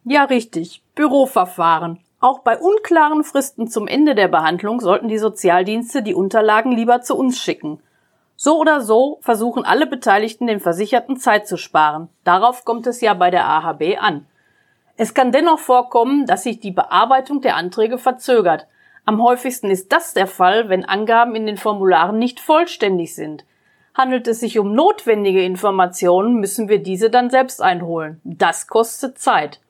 Ja, 0.04 0.24
richtig. 0.24 0.80
Büroverfahren. 0.94 1.98
Auch 2.20 2.38
bei 2.38 2.56
unklaren 2.56 3.22
Fristen 3.22 3.68
zum 3.68 3.86
Ende 3.88 4.14
der 4.14 4.28
Behandlung 4.28 4.80
sollten 4.80 5.08
die 5.08 5.18
Sozialdienste 5.18 6.02
die 6.02 6.14
Unterlagen 6.14 6.72
lieber 6.72 7.02
zu 7.02 7.18
uns 7.18 7.38
schicken. 7.38 7.80
So 8.34 8.58
oder 8.58 8.80
so 8.80 9.18
versuchen 9.20 9.66
alle 9.66 9.86
Beteiligten 9.86 10.46
den 10.46 10.60
Versicherten 10.60 11.18
Zeit 11.18 11.46
zu 11.46 11.58
sparen. 11.58 12.08
Darauf 12.24 12.64
kommt 12.64 12.86
es 12.86 13.02
ja 13.02 13.12
bei 13.12 13.30
der 13.30 13.46
AHB 13.46 13.98
an. 14.00 14.24
Es 14.96 15.12
kann 15.12 15.32
dennoch 15.32 15.58
vorkommen, 15.58 16.26
dass 16.26 16.44
sich 16.44 16.60
die 16.60 16.70
Bearbeitung 16.70 17.42
der 17.42 17.56
Anträge 17.56 17.98
verzögert. 17.98 18.66
Am 19.04 19.22
häufigsten 19.22 19.70
ist 19.70 19.92
das 19.92 20.14
der 20.14 20.26
Fall, 20.26 20.68
wenn 20.68 20.84
Angaben 20.84 21.34
in 21.34 21.46
den 21.46 21.58
Formularen 21.58 22.18
nicht 22.18 22.40
vollständig 22.40 23.14
sind. 23.14 23.44
Handelt 23.94 24.26
es 24.26 24.40
sich 24.40 24.58
um 24.58 24.74
notwendige 24.74 25.42
Informationen, 25.44 26.40
müssen 26.40 26.68
wir 26.68 26.82
diese 26.82 27.10
dann 27.10 27.30
selbst 27.30 27.62
einholen. 27.62 28.20
Das 28.24 28.66
kostet 28.66 29.18
Zeit. 29.18 29.60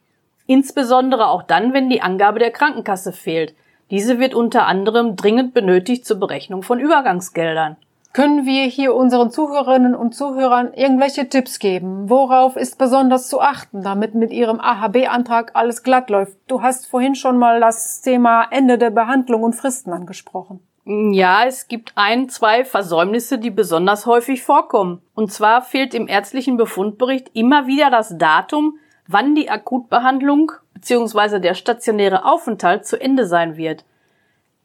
Insbesondere 0.47 1.28
auch 1.28 1.42
dann, 1.42 1.73
wenn 1.73 1.90
die 1.90 2.02
Angabe 2.02 2.38
der 2.38 2.50
Krankenkasse 2.50 3.12
fehlt. 3.12 3.54
Diese 3.90 4.18
wird 4.18 4.35
unter 4.35 4.66
anderem 4.66 5.16
dringend 5.16 5.54
benötigt 5.54 6.06
zur 6.06 6.18
Berechnung 6.18 6.62
von 6.62 6.80
Übergangsgeldern. 6.80 7.76
Können 8.13 8.47
wir 8.47 8.65
hier 8.65 8.95
unseren 8.95 9.31
Zuhörerinnen 9.31 9.95
und 9.95 10.15
Zuhörern 10.15 10.73
irgendwelche 10.73 11.29
Tipps 11.29 11.59
geben? 11.59 12.09
Worauf 12.09 12.57
ist 12.57 12.79
besonders 12.79 13.29
zu 13.29 13.41
achten, 13.41 13.83
damit 13.83 14.15
mit 14.15 14.33
ihrem 14.33 14.61
AHB-Antrag 14.61 15.51
alles 15.55 15.83
glatt 15.83 16.09
läuft? 16.09 16.37
Du 16.47 16.63
hast 16.63 16.87
vorhin 16.87 17.15
schon 17.15 17.39
mal 17.39 17.61
das 17.61 18.01
Thema 18.01 18.47
Ende 18.51 18.79
der 18.79 18.91
Behandlung 18.91 19.43
und 19.43 19.55
Fristen 19.55 19.93
angesprochen. 19.93 20.61
Ja, 20.87 21.45
es 21.45 21.67
gibt 21.67 21.93
ein, 21.97 22.29
zwei 22.29 22.65
Versäumnisse, 22.65 23.39
die 23.39 23.51
besonders 23.51 24.07
häufig 24.07 24.45
vorkommen. 24.45 25.03
Und 25.15 25.33
zwar 25.33 25.63
fehlt 25.63 25.95
im 25.95 26.07
ärztlichen 26.07 26.57
Befundbericht 26.57 27.31
immer 27.35 27.67
wieder 27.67 27.91
das 27.91 28.17
Datum, 28.17 28.79
wann 29.09 29.35
die 29.35 29.51
Akutbehandlung 29.51 30.53
bzw. 30.75 31.41
der 31.41 31.55
stationäre 31.55 32.25
Aufenthalt 32.25 32.87
zu 32.87 33.01
Ende 33.01 33.27
sein 33.27 33.57
wird. 33.57 33.85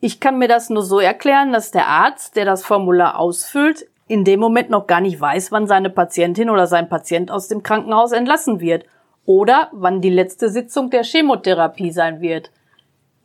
Ich 0.03 0.20
kann 0.20 0.39
mir 0.39 0.48
das 0.48 0.72
nur 0.72 0.81
so 0.81 1.00
erklären, 1.00 1.53
dass 1.53 1.70
der 1.70 1.88
Arzt, 1.88 2.36
der 2.36 2.43
das 2.43 2.65
Formular 2.65 3.20
ausfüllt, 3.20 3.86
in 4.08 4.24
dem 4.24 4.39
Moment 4.39 4.72
noch 4.72 4.88
gar 4.88 5.00
nicht 5.00 5.22
weiß, 5.22 5.51
wann 5.51 5.67
seine 5.67 5.91
Patientin 5.91 6.50
oder 6.50 6.65
sein 6.65 6.89
Patient 6.89 7.29
aus 7.29 7.48
dem 7.48 7.62
Krankenhaus 7.62 8.12
entlassen 8.12 8.60
wird 8.60 8.86
oder 9.27 9.70
wann 9.72 10.01
die 10.01 10.10
letzte 10.10 10.50
Sitzung 10.50 10.89
der 10.89 11.03
Chemotherapie 11.03 11.91
sein 11.91 12.20
wird. 12.20 12.50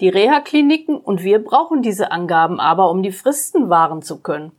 Die 0.00 0.10
Reha-Kliniken 0.10 0.98
und 0.98 1.24
wir 1.24 1.42
brauchen 1.42 1.80
diese 1.80 2.12
Angaben 2.12 2.60
aber, 2.60 2.90
um 2.90 3.02
die 3.02 3.10
Fristen 3.10 3.70
wahren 3.70 4.02
zu 4.02 4.20
können. 4.20 4.52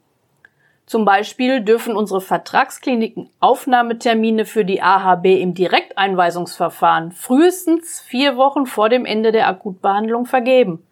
Zum 0.88 1.06
Beispiel 1.06 1.62
dürfen 1.62 1.96
unsere 1.96 2.22
Vertragskliniken 2.22 3.30
Aufnahmetermine 3.42 4.46
für 4.46 4.66
die 4.66 4.82
AHB 4.82 5.26
im 5.40 5.54
Direkteinweisungsverfahren 5.54 7.12
frühestens 7.12 8.00
vier 8.00 8.38
Wochen 8.38 8.66
vor 8.66 8.90
dem 8.90 9.06
Ende 9.06 9.32
der 9.32 9.48
Akutbehandlung 9.48 10.26
vergeben. 10.26 10.87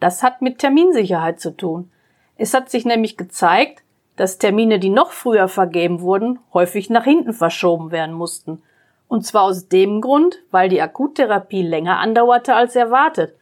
Das 0.00 0.22
hat 0.22 0.42
mit 0.42 0.58
Terminsicherheit 0.58 1.40
zu 1.40 1.56
tun. 1.56 1.90
Es 2.36 2.54
hat 2.54 2.70
sich 2.70 2.84
nämlich 2.84 3.16
gezeigt, 3.16 3.82
dass 4.16 4.38
Termine, 4.38 4.78
die 4.78 4.90
noch 4.90 5.12
früher 5.12 5.48
vergeben 5.48 6.00
wurden, 6.00 6.38
häufig 6.52 6.90
nach 6.90 7.04
hinten 7.04 7.32
verschoben 7.32 7.90
werden 7.90 8.14
mussten. 8.14 8.62
Und 9.06 9.24
zwar 9.24 9.42
aus 9.42 9.68
dem 9.68 10.00
Grund, 10.00 10.38
weil 10.50 10.68
die 10.68 10.82
Akuttherapie 10.82 11.62
länger 11.62 11.98
andauerte 11.98 12.54
als 12.54 12.76
erwartet. 12.76 13.34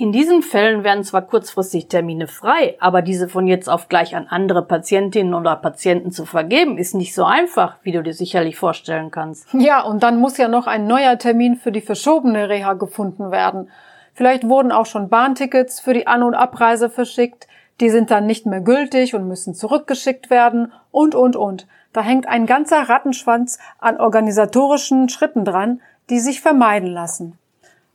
In 0.00 0.12
diesen 0.12 0.42
Fällen 0.42 0.82
werden 0.82 1.04
zwar 1.04 1.22
kurzfristig 1.22 1.88
Termine 1.88 2.26
frei, 2.26 2.76
aber 2.80 3.02
diese 3.02 3.28
von 3.28 3.46
jetzt 3.46 3.68
auf 3.68 3.88
gleich 3.90 4.16
an 4.16 4.28
andere 4.28 4.62
Patientinnen 4.62 5.34
oder 5.34 5.56
Patienten 5.56 6.10
zu 6.10 6.24
vergeben, 6.24 6.78
ist 6.78 6.94
nicht 6.94 7.14
so 7.14 7.24
einfach, 7.24 7.76
wie 7.82 7.92
du 7.92 8.02
dir 8.02 8.14
sicherlich 8.14 8.56
vorstellen 8.56 9.10
kannst. 9.10 9.46
Ja, 9.52 9.82
und 9.82 10.02
dann 10.02 10.18
muss 10.18 10.38
ja 10.38 10.48
noch 10.48 10.66
ein 10.66 10.86
neuer 10.86 11.18
Termin 11.18 11.56
für 11.56 11.70
die 11.70 11.82
verschobene 11.82 12.48
Reha 12.48 12.72
gefunden 12.72 13.30
werden. 13.30 13.68
Vielleicht 14.14 14.48
wurden 14.48 14.72
auch 14.72 14.86
schon 14.86 15.08
Bahntickets 15.08 15.80
für 15.80 15.94
die 15.94 16.06
An- 16.06 16.22
und 16.22 16.34
Abreise 16.34 16.90
verschickt. 16.90 17.46
Die 17.80 17.90
sind 17.90 18.10
dann 18.10 18.26
nicht 18.26 18.46
mehr 18.46 18.60
gültig 18.60 19.14
und 19.14 19.26
müssen 19.26 19.54
zurückgeschickt 19.54 20.30
werden 20.30 20.72
und, 20.90 21.14
und, 21.14 21.36
und. 21.36 21.66
Da 21.92 22.02
hängt 22.02 22.28
ein 22.28 22.46
ganzer 22.46 22.88
Rattenschwanz 22.88 23.58
an 23.78 23.98
organisatorischen 23.98 25.08
Schritten 25.08 25.44
dran, 25.44 25.80
die 26.08 26.20
sich 26.20 26.40
vermeiden 26.40 26.88
lassen. 26.88 27.38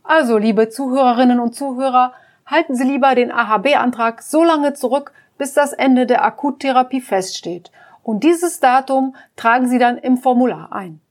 Also, 0.03 0.37
liebe 0.37 0.69
Zuhörerinnen 0.69 1.39
und 1.39 1.55
Zuhörer, 1.55 2.13
halten 2.45 2.75
Sie 2.75 2.83
lieber 2.83 3.15
den 3.15 3.31
AHB-Antrag 3.31 4.21
so 4.21 4.43
lange 4.43 4.73
zurück, 4.73 5.13
bis 5.37 5.53
das 5.53 5.73
Ende 5.73 6.05
der 6.05 6.23
Akuttherapie 6.23 7.01
feststeht. 7.01 7.71
Und 8.03 8.23
dieses 8.23 8.59
Datum 8.59 9.15
tragen 9.35 9.67
Sie 9.67 9.79
dann 9.79 9.97
im 9.97 10.17
Formular 10.17 10.71
ein. 10.71 11.01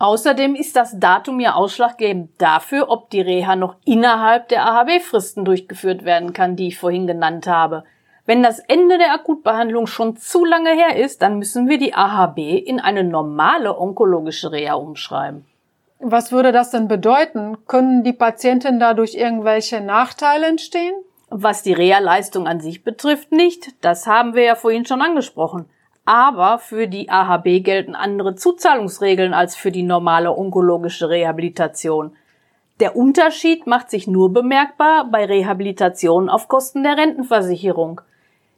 Außerdem 0.00 0.54
ist 0.54 0.76
das 0.76 1.00
Datum 1.00 1.40
ja 1.40 1.54
ausschlaggebend 1.54 2.30
dafür, 2.38 2.88
ob 2.88 3.10
die 3.10 3.20
Reha 3.20 3.56
noch 3.56 3.74
innerhalb 3.84 4.48
der 4.48 4.64
AHB-Fristen 4.64 5.44
durchgeführt 5.44 6.04
werden 6.04 6.32
kann, 6.32 6.54
die 6.54 6.68
ich 6.68 6.78
vorhin 6.78 7.08
genannt 7.08 7.48
habe. 7.48 7.82
Wenn 8.24 8.42
das 8.42 8.60
Ende 8.60 8.98
der 8.98 9.12
Akutbehandlung 9.12 9.86
schon 9.86 10.16
zu 10.16 10.44
lange 10.44 10.70
her 10.70 10.96
ist, 10.96 11.22
dann 11.22 11.38
müssen 11.38 11.68
wir 11.68 11.78
die 11.78 11.94
AHB 11.94 12.38
in 12.38 12.78
eine 12.78 13.02
normale 13.02 13.76
onkologische 13.76 14.52
Reha 14.52 14.74
umschreiben. 14.74 15.44
Was 15.98 16.30
würde 16.30 16.52
das 16.52 16.70
denn 16.70 16.86
bedeuten? 16.86 17.66
Können 17.66 18.04
die 18.04 18.12
Patienten 18.12 18.78
dadurch 18.78 19.14
irgendwelche 19.14 19.80
Nachteile 19.80 20.46
entstehen? 20.46 20.94
Was 21.28 21.64
die 21.64 21.72
Reha-Leistung 21.72 22.46
an 22.46 22.60
sich 22.60 22.84
betrifft, 22.84 23.32
nicht. 23.32 23.72
Das 23.80 24.06
haben 24.06 24.34
wir 24.34 24.44
ja 24.44 24.54
vorhin 24.54 24.86
schon 24.86 25.02
angesprochen 25.02 25.68
aber 26.08 26.58
für 26.58 26.86
die 26.86 27.10
AHB 27.10 27.62
gelten 27.62 27.94
andere 27.94 28.34
Zuzahlungsregeln 28.34 29.34
als 29.34 29.56
für 29.56 29.70
die 29.70 29.82
normale 29.82 30.34
onkologische 30.34 31.10
Rehabilitation. 31.10 32.16
Der 32.80 32.96
Unterschied 32.96 33.66
macht 33.66 33.90
sich 33.90 34.06
nur 34.06 34.32
bemerkbar 34.32 35.10
bei 35.10 35.26
Rehabilitation 35.26 36.30
auf 36.30 36.48
Kosten 36.48 36.82
der 36.82 36.96
Rentenversicherung. 36.96 38.00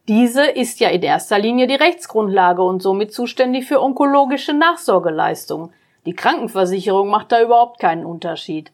Diese 0.07 0.45
ist 0.45 0.79
ja 0.79 0.87
in 0.91 1.03
erster 1.03 1.39
Linie 1.39 1.67
die 1.67 1.75
Rechtsgrundlage 1.75 2.61
und 2.61 2.81
somit 2.81 3.13
zuständig 3.13 3.65
für 3.65 3.81
onkologische 3.81 4.53
Nachsorgeleistungen. 4.53 5.73
Die 6.05 6.15
Krankenversicherung 6.15 7.09
macht 7.09 7.33
da 7.33 7.41
überhaupt 7.41 7.81
keinen 7.81 8.05
Unterschied. 8.05 8.71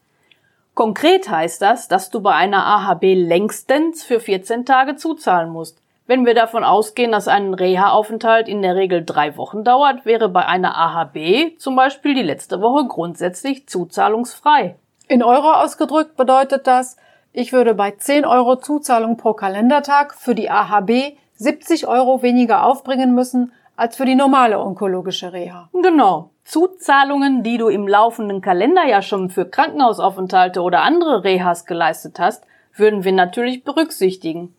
Konkret 0.75 1.27
heißt 1.31 1.63
das, 1.63 1.88
dass 1.88 2.12
du 2.12 2.22
bei 2.22 2.36
einer 2.36 2.63
AHB 2.63 3.15
längstens 3.15 4.03
für 4.03 4.19
14 4.19 4.65
Tage 4.65 4.98
zuzahlen 4.98 5.50
musst. 5.50 5.81
Wenn 6.08 6.26
wir 6.26 6.34
davon 6.34 6.64
ausgehen, 6.64 7.12
dass 7.12 7.28
ein 7.28 7.54
Reha-Aufenthalt 7.54 8.48
in 8.48 8.62
der 8.62 8.78
Regel 8.78 9.04
drei 9.04 9.36
Wochen 9.36 9.66
dauert, 9.66 10.06
wäre 10.06 10.30
bei 10.30 10.46
einer 10.46 10.78
AHB 10.78 11.60
zum 11.60 11.76
Beispiel 11.76 12.16
die 12.16 12.24
letzte 12.24 12.62
Woche 12.62 12.88
grundsätzlich 12.88 13.68
zuzahlungsfrei. 13.68 14.78
In 15.10 15.22
Euro 15.22 15.52
ausgedrückt 15.52 16.16
bedeutet 16.16 16.66
das, 16.66 16.96
ich 17.34 17.52
würde 17.52 17.76
bei 17.76 17.92
10 17.92 18.24
Euro 18.26 18.56
Zuzahlung 18.56 19.18
pro 19.18 19.34
Kalendertag 19.34 20.16
für 20.16 20.34
die 20.34 20.50
AHB 20.50 21.18
70 21.36 21.88
Euro 21.88 22.22
weniger 22.22 22.66
aufbringen 22.66 23.14
müssen 23.14 23.52
als 23.76 23.98
für 23.98 24.06
die 24.06 24.16
normale 24.16 24.60
onkologische 24.60 25.34
Reha. 25.34 25.70
Genau. 25.74 26.32
Zuzahlungen, 26.46 27.44
die 27.44 27.58
du 27.58 27.68
im 27.68 27.86
laufenden 27.86 28.40
Kalenderjahr 28.40 29.02
schon 29.02 29.30
für 29.30 29.46
Krankenhausaufenthalte 29.46 30.62
oder 30.62 30.84
andere 30.84 31.26
Rehas 31.26 31.66
geleistet 31.66 32.18
hast, 32.18 32.46
würden 32.74 33.04
wir 33.04 33.12
natürlich 33.12 33.66
berücksichtigen. 33.66 34.56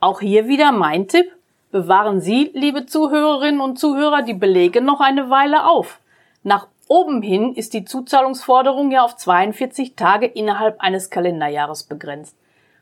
Auch 0.00 0.20
hier 0.20 0.48
wieder 0.48 0.72
mein 0.72 1.08
Tipp. 1.08 1.30
Bewahren 1.70 2.20
Sie, 2.20 2.50
liebe 2.54 2.86
Zuhörerinnen 2.86 3.60
und 3.60 3.78
Zuhörer, 3.78 4.22
die 4.22 4.34
Belege 4.34 4.80
noch 4.80 5.00
eine 5.00 5.28
Weile 5.28 5.66
auf. 5.66 6.00
Nach 6.42 6.68
oben 6.88 7.20
hin 7.20 7.54
ist 7.54 7.74
die 7.74 7.84
Zuzahlungsforderung 7.84 8.90
ja 8.90 9.04
auf 9.04 9.16
42 9.16 9.94
Tage 9.96 10.26
innerhalb 10.26 10.80
eines 10.80 11.10
Kalenderjahres 11.10 11.82
begrenzt. 11.82 12.34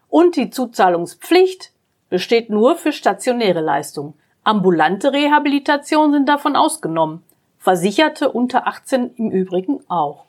Und 0.08 0.36
die 0.36 0.50
Zuzahlungspflicht 0.50 1.72
besteht 2.08 2.50
nur 2.50 2.76
für 2.76 2.92
stationäre 2.92 3.60
Leistungen. 3.60 4.14
Ambulante 4.44 5.12
Rehabilitation 5.12 6.12
sind 6.12 6.28
davon 6.28 6.54
ausgenommen. 6.54 7.24
Versicherte 7.58 8.30
unter 8.30 8.68
18 8.68 9.16
im 9.16 9.30
Übrigen 9.32 9.80
auch. 9.88 10.24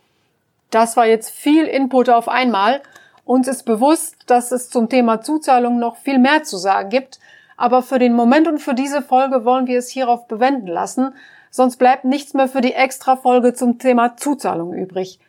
Das 0.72 0.98
war 0.98 1.06
jetzt 1.06 1.30
viel 1.30 1.66
Input 1.66 2.10
auf 2.10 2.28
einmal. 2.28 2.82
Uns 3.30 3.48
ist 3.48 3.62
bewusst, 3.62 4.16
dass 4.26 4.52
es 4.52 4.72
zum 4.72 4.90
Thema 4.90 5.22
Zuzahlung 5.22 5.78
noch 5.78 5.98
viel 5.98 6.18
mehr 6.18 6.42
zu 6.42 6.58
sagen 6.58 6.90
gibt, 6.90 7.20
aber 7.58 7.84
für 7.84 8.00
den 8.00 8.16
Moment 8.16 8.48
und 8.48 8.58
für 8.58 8.74
diese 8.74 9.04
Folge 9.04 9.46
wollen 9.46 9.68
wir 9.68 9.78
es 9.78 9.92
hierauf 9.92 10.28
bewenden 10.28 10.66
lassen, 10.66 11.14
sonst 11.52 11.78
bleibt 11.78 12.06
nichts 12.06 12.34
mehr 12.34 12.48
für 12.48 12.62
die 12.62 12.74
Extra-Folge 12.74 13.54
zum 13.54 13.78
Thema 13.78 14.18
Zuzahlung 14.18 14.74
übrig. 14.74 15.20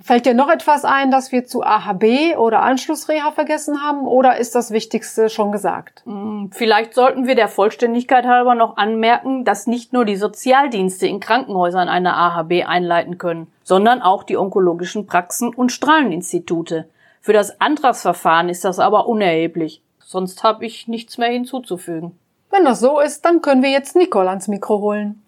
Fällt 0.00 0.24
dir 0.24 0.34
noch 0.34 0.48
etwas 0.48 0.84
ein, 0.84 1.10
das 1.10 1.32
wir 1.32 1.44
zu 1.44 1.64
AHB 1.64 2.36
oder 2.36 2.62
Anschlussreha 2.62 3.32
vergessen 3.32 3.82
haben, 3.82 4.06
oder 4.06 4.36
ist 4.36 4.54
das 4.54 4.70
Wichtigste 4.70 5.28
schon 5.28 5.50
gesagt? 5.50 6.02
Hm, 6.04 6.50
vielleicht 6.52 6.94
sollten 6.94 7.26
wir 7.26 7.34
der 7.34 7.48
Vollständigkeit 7.48 8.24
halber 8.24 8.54
noch 8.54 8.76
anmerken, 8.76 9.44
dass 9.44 9.66
nicht 9.66 9.92
nur 9.92 10.04
die 10.04 10.14
Sozialdienste 10.14 11.08
in 11.08 11.18
Krankenhäusern 11.18 11.88
eine 11.88 12.14
AHB 12.14 12.64
einleiten 12.68 13.18
können, 13.18 13.48
sondern 13.64 14.00
auch 14.00 14.22
die 14.22 14.36
onkologischen 14.36 15.08
Praxen 15.08 15.52
und 15.52 15.72
Strahleninstitute. 15.72 16.86
Für 17.24 17.32
das 17.32 17.60
Antragsverfahren 17.60 18.48
ist 18.48 18.64
das 18.64 18.80
aber 18.80 19.06
unerheblich. 19.06 19.80
Sonst 20.00 20.42
habe 20.42 20.66
ich 20.66 20.88
nichts 20.88 21.18
mehr 21.18 21.28
hinzuzufügen. 21.28 22.18
Wenn 22.50 22.64
das 22.64 22.80
so 22.80 22.98
ist, 22.98 23.24
dann 23.24 23.40
können 23.40 23.62
wir 23.62 23.70
jetzt 23.70 23.94
Nicole 23.94 24.28
ans 24.28 24.48
Mikro 24.48 24.80
holen. 24.80 25.22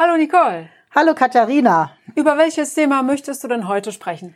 Hallo 0.00 0.16
Nicole. 0.16 0.68
Hallo 0.92 1.14
Katharina. 1.14 1.92
Über 2.16 2.36
welches 2.36 2.74
Thema 2.74 3.04
möchtest 3.04 3.44
du 3.44 3.48
denn 3.48 3.68
heute 3.68 3.92
sprechen? 3.92 4.34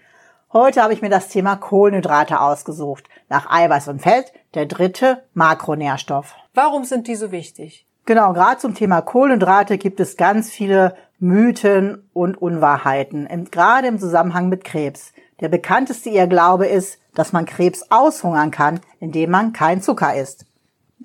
Heute 0.52 0.80
habe 0.80 0.92
ich 0.92 1.02
mir 1.02 1.10
das 1.10 1.26
Thema 1.26 1.56
Kohlenhydrate 1.56 2.40
ausgesucht. 2.40 3.08
Nach 3.28 3.50
Eiweiß 3.50 3.88
und 3.88 4.00
Fett 4.00 4.32
der 4.54 4.66
dritte 4.66 5.25
Makronährstoff. 5.34 6.37
Warum 6.54 6.84
sind 6.84 7.08
die 7.08 7.16
so 7.16 7.32
wichtig? 7.32 7.84
Genau, 8.07 8.33
gerade 8.33 8.59
zum 8.59 8.75
Thema 8.75 9.02
Kohlenhydrate 9.02 9.78
gibt 9.78 10.00
es 10.00 10.16
ganz 10.16 10.50
viele 10.50 10.97
Mythen 11.19 12.09
und 12.12 12.40
Unwahrheiten, 12.40 13.28
gerade 13.50 13.88
im 13.88 13.99
Zusammenhang 13.99 14.49
mit 14.49 14.64
Krebs. 14.64 15.12
Der 15.40 15.49
bekannteste 15.49 16.11
Irrglaube 16.11 16.66
ist, 16.66 16.99
dass 17.14 17.33
man 17.33 17.45
Krebs 17.45 17.87
aushungern 17.90 18.50
kann, 18.50 18.80
indem 19.00 19.30
man 19.30 19.52
kein 19.52 19.83
Zucker 19.83 20.14
isst. 20.14 20.47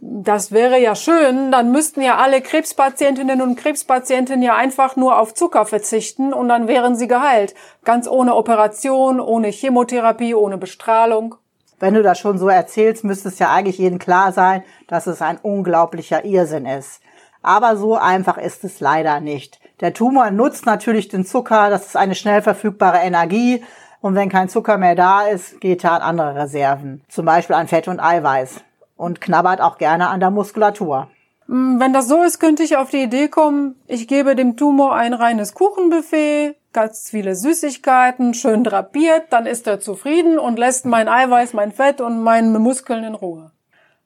Das 0.01 0.51
wäre 0.51 0.79
ja 0.79 0.93
schön, 0.93 1.51
dann 1.51 1.71
müssten 1.71 2.01
ja 2.01 2.17
alle 2.17 2.41
Krebspatientinnen 2.41 3.41
und 3.41 3.55
Krebspatienten 3.55 4.41
ja 4.41 4.55
einfach 4.55 4.95
nur 4.95 5.17
auf 5.17 5.33
Zucker 5.33 5.65
verzichten 5.65 6.33
und 6.33 6.49
dann 6.49 6.67
wären 6.67 6.95
sie 6.95 7.07
geheilt. 7.07 7.55
Ganz 7.83 8.07
ohne 8.07 8.35
Operation, 8.35 9.19
ohne 9.19 9.47
Chemotherapie, 9.47 10.35
ohne 10.35 10.57
Bestrahlung. 10.57 11.35
Wenn 11.79 11.93
du 11.93 12.03
das 12.03 12.19
schon 12.19 12.37
so 12.37 12.47
erzählst, 12.47 13.03
müsste 13.03 13.29
es 13.29 13.39
ja 13.39 13.51
eigentlich 13.51 13.77
jedem 13.77 13.99
klar 13.99 14.31
sein, 14.31 14.63
dass 14.87 15.07
es 15.07 15.21
ein 15.21 15.37
unglaublicher 15.37 16.23
Irrsinn 16.25 16.65
ist. 16.65 17.01
Aber 17.41 17.77
so 17.77 17.95
einfach 17.95 18.37
ist 18.37 18.63
es 18.63 18.79
leider 18.79 19.19
nicht. 19.19 19.59
Der 19.81 19.93
Tumor 19.93 20.31
nutzt 20.31 20.65
natürlich 20.65 21.09
den 21.09 21.25
Zucker, 21.25 21.69
das 21.69 21.87
ist 21.87 21.97
eine 21.97 22.15
schnell 22.15 22.41
verfügbare 22.41 22.99
Energie. 22.99 23.63
Und 24.01 24.15
wenn 24.15 24.29
kein 24.29 24.49
Zucker 24.49 24.77
mehr 24.77 24.95
da 24.95 25.27
ist, 25.27 25.59
geht 25.61 25.83
er 25.83 25.93
an 25.93 26.01
andere 26.01 26.35
Reserven, 26.35 27.03
zum 27.09 27.25
Beispiel 27.25 27.55
an 27.55 27.67
Fett 27.67 27.87
und 27.87 27.99
Eiweiß 27.99 28.61
und 28.97 29.19
knabbert 29.21 29.61
auch 29.61 29.77
gerne 29.77 30.09
an 30.09 30.19
der 30.19 30.31
Muskulatur. 30.31 31.07
Hm, 31.47 31.79
wenn 31.79 31.93
das 31.93 32.07
so 32.07 32.23
ist, 32.23 32.39
könnte 32.39 32.63
ich 32.63 32.77
auf 32.77 32.89
die 32.89 33.03
Idee 33.03 33.27
kommen, 33.27 33.75
ich 33.87 34.07
gebe 34.07 34.35
dem 34.35 34.57
Tumor 34.57 34.95
ein 34.95 35.13
reines 35.13 35.53
Kuchenbuffet, 35.53 36.55
ganz 36.75 37.09
viele 37.09 37.35
Süßigkeiten, 37.35 38.33
schön 38.33 38.65
drapiert, 38.65 39.27
dann 39.29 39.45
ist 39.45 39.65
er 39.65 39.79
zufrieden 39.79 40.37
und 40.37 40.59
lässt 40.59 40.85
mein 40.85 41.07
Eiweiß, 41.07 41.53
mein 41.53 41.71
Fett 41.71 42.01
und 42.01 42.21
meine 42.21 42.59
Muskeln 42.59 43.05
in 43.05 43.15
Ruhe. 43.15 43.51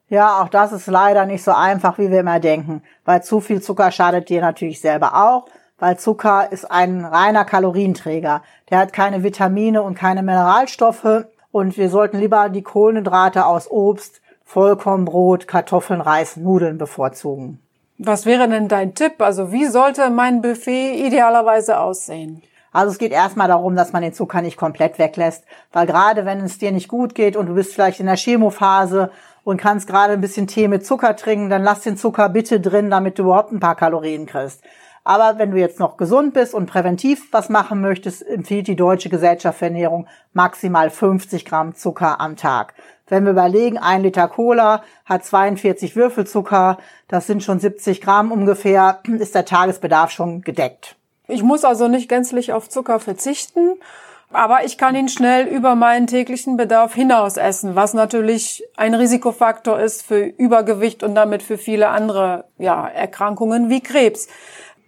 Ja, 0.07 0.41
auch 0.41 0.49
das 0.49 0.71
ist 0.71 0.85
leider 0.85 1.25
nicht 1.25 1.43
so 1.43 1.51
einfach, 1.51 1.97
wie 1.97 2.11
wir 2.11 2.19
immer 2.19 2.39
denken, 2.39 2.83
weil 3.05 3.23
zu 3.23 3.41
viel 3.41 3.59
Zucker 3.61 3.91
schadet 3.91 4.29
dir 4.29 4.41
natürlich 4.41 4.81
selber 4.81 5.15
auch, 5.15 5.47
weil 5.79 5.97
Zucker 5.97 6.51
ist 6.51 6.69
ein 6.69 7.05
reiner 7.05 7.43
Kalorienträger. 7.43 8.43
Der 8.69 8.77
hat 8.77 8.93
keine 8.93 9.23
Vitamine 9.23 9.81
und 9.81 9.95
keine 9.95 10.21
Mineralstoffe 10.21 11.25
und 11.51 11.75
wir 11.75 11.89
sollten 11.89 12.19
lieber 12.19 12.49
die 12.49 12.63
Kohlenhydrate 12.63 13.47
aus 13.47 13.69
Obst, 13.69 14.21
Vollkornbrot, 14.45 15.47
Kartoffeln, 15.47 16.01
Reis, 16.01 16.37
Nudeln 16.37 16.77
bevorzugen. 16.77 17.59
Was 17.97 18.27
wäre 18.27 18.47
denn 18.47 18.67
dein 18.67 18.93
Tipp? 18.93 19.13
Also 19.19 19.51
wie 19.51 19.65
sollte 19.65 20.11
mein 20.11 20.41
Buffet 20.41 21.05
idealerweise 21.05 21.79
aussehen? 21.79 22.43
Also 22.71 22.91
es 22.91 22.99
geht 22.99 23.11
erstmal 23.11 23.47
darum, 23.47 23.75
dass 23.75 23.93
man 23.93 24.01
den 24.01 24.13
Zucker 24.13 24.41
nicht 24.41 24.57
komplett 24.57 24.99
weglässt, 24.99 25.43
weil 25.71 25.87
gerade 25.87 26.25
wenn 26.25 26.41
es 26.41 26.57
dir 26.57 26.71
nicht 26.71 26.87
gut 26.87 27.15
geht 27.15 27.35
und 27.35 27.47
du 27.47 27.55
bist 27.55 27.73
vielleicht 27.73 27.99
in 27.99 28.05
der 28.05 28.17
Chemophase 28.17 29.11
und 29.43 29.57
kannst 29.59 29.87
gerade 29.87 30.13
ein 30.13 30.21
bisschen 30.21 30.47
Tee 30.47 30.67
mit 30.67 30.85
Zucker 30.85 31.15
trinken, 31.15 31.49
dann 31.49 31.63
lass 31.63 31.81
den 31.81 31.97
Zucker 31.97 32.29
bitte 32.29 32.59
drin, 32.59 32.89
damit 32.89 33.17
du 33.17 33.23
überhaupt 33.23 33.51
ein 33.51 33.59
paar 33.59 33.75
Kalorien 33.75 34.25
kriegst. 34.25 34.63
Aber 35.03 35.39
wenn 35.39 35.49
du 35.49 35.57
jetzt 35.57 35.79
noch 35.79 35.97
gesund 35.97 36.35
bist 36.35 36.53
und 36.53 36.67
präventiv 36.67 37.31
was 37.31 37.49
machen 37.49 37.81
möchtest, 37.81 38.27
empfiehlt 38.27 38.67
die 38.67 38.75
Deutsche 38.75 39.09
Gesellschaft 39.09 39.57
für 39.57 39.65
Ernährung 39.65 40.07
maximal 40.33 40.91
50 40.91 41.45
Gramm 41.45 41.73
Zucker 41.73 42.21
am 42.21 42.35
Tag. 42.35 42.75
Wenn 43.07 43.23
wir 43.23 43.31
überlegen, 43.31 43.79
ein 43.79 44.03
Liter 44.03 44.27
Cola 44.27 44.83
hat 45.05 45.25
42 45.25 45.95
Würfelzucker, 45.95 46.77
das 47.07 47.25
sind 47.25 47.43
schon 47.43 47.59
70 47.59 48.01
Gramm 48.01 48.31
ungefähr, 48.31 48.99
ist 49.17 49.33
der 49.33 49.45
Tagesbedarf 49.45 50.11
schon 50.11 50.41
gedeckt. 50.41 50.98
Ich 51.29 51.43
muss 51.43 51.63
also 51.63 51.87
nicht 51.87 52.09
gänzlich 52.09 52.53
auf 52.53 52.69
Zucker 52.69 52.99
verzichten, 52.99 53.73
aber 54.31 54.65
ich 54.65 54.77
kann 54.77 54.95
ihn 54.95 55.09
schnell 55.09 55.47
über 55.47 55.75
meinen 55.75 56.07
täglichen 56.07 56.57
Bedarf 56.57 56.95
hinaus 56.95 57.37
essen, 57.37 57.75
was 57.75 57.93
natürlich 57.93 58.63
ein 58.75 58.95
Risikofaktor 58.95 59.79
ist 59.79 60.03
für 60.03 60.21
Übergewicht 60.21 61.03
und 61.03 61.13
damit 61.15 61.43
für 61.43 61.57
viele 61.57 61.89
andere 61.89 62.45
ja, 62.57 62.87
Erkrankungen 62.87 63.69
wie 63.69 63.81
Krebs. 63.81 64.27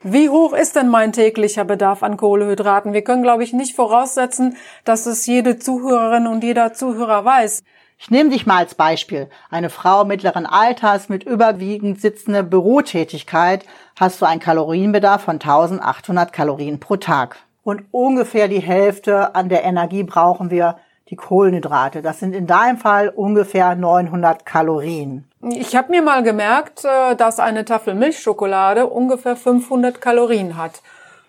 Wie 0.04 0.30
hoch 0.30 0.54
ist 0.54 0.76
denn 0.76 0.90
mein 0.90 1.12
täglicher 1.14 1.64
Bedarf 1.64 2.02
an 2.02 2.18
Kohlehydraten? 2.18 2.92
Wir 2.92 3.04
können, 3.04 3.22
glaube 3.22 3.44
ich, 3.44 3.54
nicht 3.54 3.76
voraussetzen, 3.76 4.58
dass 4.84 5.06
es 5.06 5.28
jede 5.28 5.60
Zuhörerin 5.60 6.26
und 6.26 6.44
jeder 6.44 6.74
Zuhörer 6.74 7.24
weiß. 7.24 7.64
Ich 8.04 8.10
nehme 8.10 8.32
dich 8.32 8.48
mal 8.48 8.58
als 8.58 8.74
Beispiel. 8.74 9.30
Eine 9.52 9.70
Frau 9.70 10.06
mittleren 10.06 10.48
Alters 10.48 11.08
mit 11.08 11.24
überwiegend 11.24 12.02
sitzender 12.02 12.42
Bürotätigkeit 12.42 13.64
hast 13.96 14.20
du 14.20 14.26
einen 14.26 14.42
Kalorienbedarf 14.42 15.22
von 15.22 15.36
1800 15.36 16.34
Kalorien 16.34 16.80
pro 16.80 16.96
Tag. 16.96 17.38
Und 17.64 17.84
ungefähr 17.92 18.48
die 18.48 18.60
Hälfte 18.60 19.36
an 19.36 19.50
der 19.50 19.64
Energie 19.64 20.02
brauchen 20.02 20.50
wir 20.50 20.78
die 21.12 21.16
Kohlenhydrate. 21.16 22.02
Das 22.02 22.20
sind 22.20 22.34
in 22.34 22.48
deinem 22.48 22.78
Fall 22.78 23.10
ungefähr 23.10 23.76
900 23.76 24.48
Kalorien. 24.48 25.30
Ich 25.44 25.76
habe 25.76 25.92
mir 25.92 26.02
mal 26.02 26.24
gemerkt, 26.24 26.84
äh, 26.84 27.16
dass 27.16 27.40
eine 27.40 27.66
Tafel 27.66 27.94
Milchschokolade 27.94 28.88
ungefähr 28.88 29.36
500 29.36 30.02
Kalorien 30.02 30.58
hat. 30.58 30.82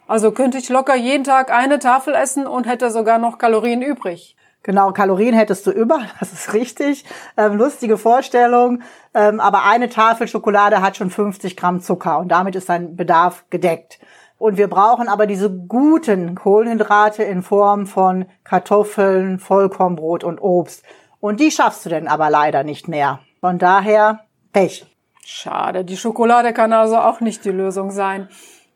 Also 0.09 0.33
könnte 0.33 0.57
ich 0.57 0.71
locker 0.71 0.97
jeden 0.97 1.25
Tag 1.25 1.53
eine 1.53 1.81
Tafel 1.81 2.15
essen 2.15 2.47
und 2.47 2.67
hätte 2.67 2.91
sogar 2.91 3.19
noch 3.19 3.37
Kalorien 3.37 3.83
übrig. 3.83 4.37
Genau, 4.63 4.93
Kalorien 4.93 5.35
hättest 5.35 5.67
du 5.67 5.71
über, 5.71 6.01
das 6.21 6.33
ist 6.33 6.53
richtig. 6.53 7.05
Ähm, 7.37 7.57
lustige 7.57 7.99
Vorstellung. 7.99 8.83
Ähm, 9.15 9.41
aber 9.41 9.65
eine 9.65 9.89
Tafel 9.89 10.29
Schokolade 10.29 10.81
hat 10.81 10.97
schon 10.97 11.11
50 11.11 11.57
Gramm 11.57 11.81
Zucker 11.81 12.19
und 12.19 12.29
damit 12.29 12.55
ist 12.55 12.69
dein 12.69 12.97
Bedarf 12.97 13.45
gedeckt. 13.51 13.99
Und 14.39 14.57
wir 14.57 14.69
brauchen 14.69 15.09
aber 15.09 15.27
diese 15.27 15.51
guten 15.51 16.35
Kohlenhydrate 16.35 17.23
in 17.23 17.43
Form 17.43 17.87
von 17.87 18.27
Kartoffeln, 18.43 19.39
Vollkornbrot 19.39 20.25
und 20.25 20.41
Obst. 20.41 20.85
Und 21.21 21.39
die 21.39 21.53
schaffst 21.53 21.87
du 21.87 21.91
denn 21.91 22.09
aber 22.09 22.29
leider 22.31 22.65
nicht 22.65 22.89
mehr. 22.89 23.21
Von 23.41 23.59
daher 23.59 24.25
Pech. 24.53 24.85
Schade, 25.25 25.85
die 25.85 25.97
Schokolade 25.97 26.53
kann 26.53 26.73
also 26.73 26.97
auch 26.97 27.21
nicht 27.21 27.45
die 27.45 27.51
Lösung 27.51 27.93
sein. 27.93 28.29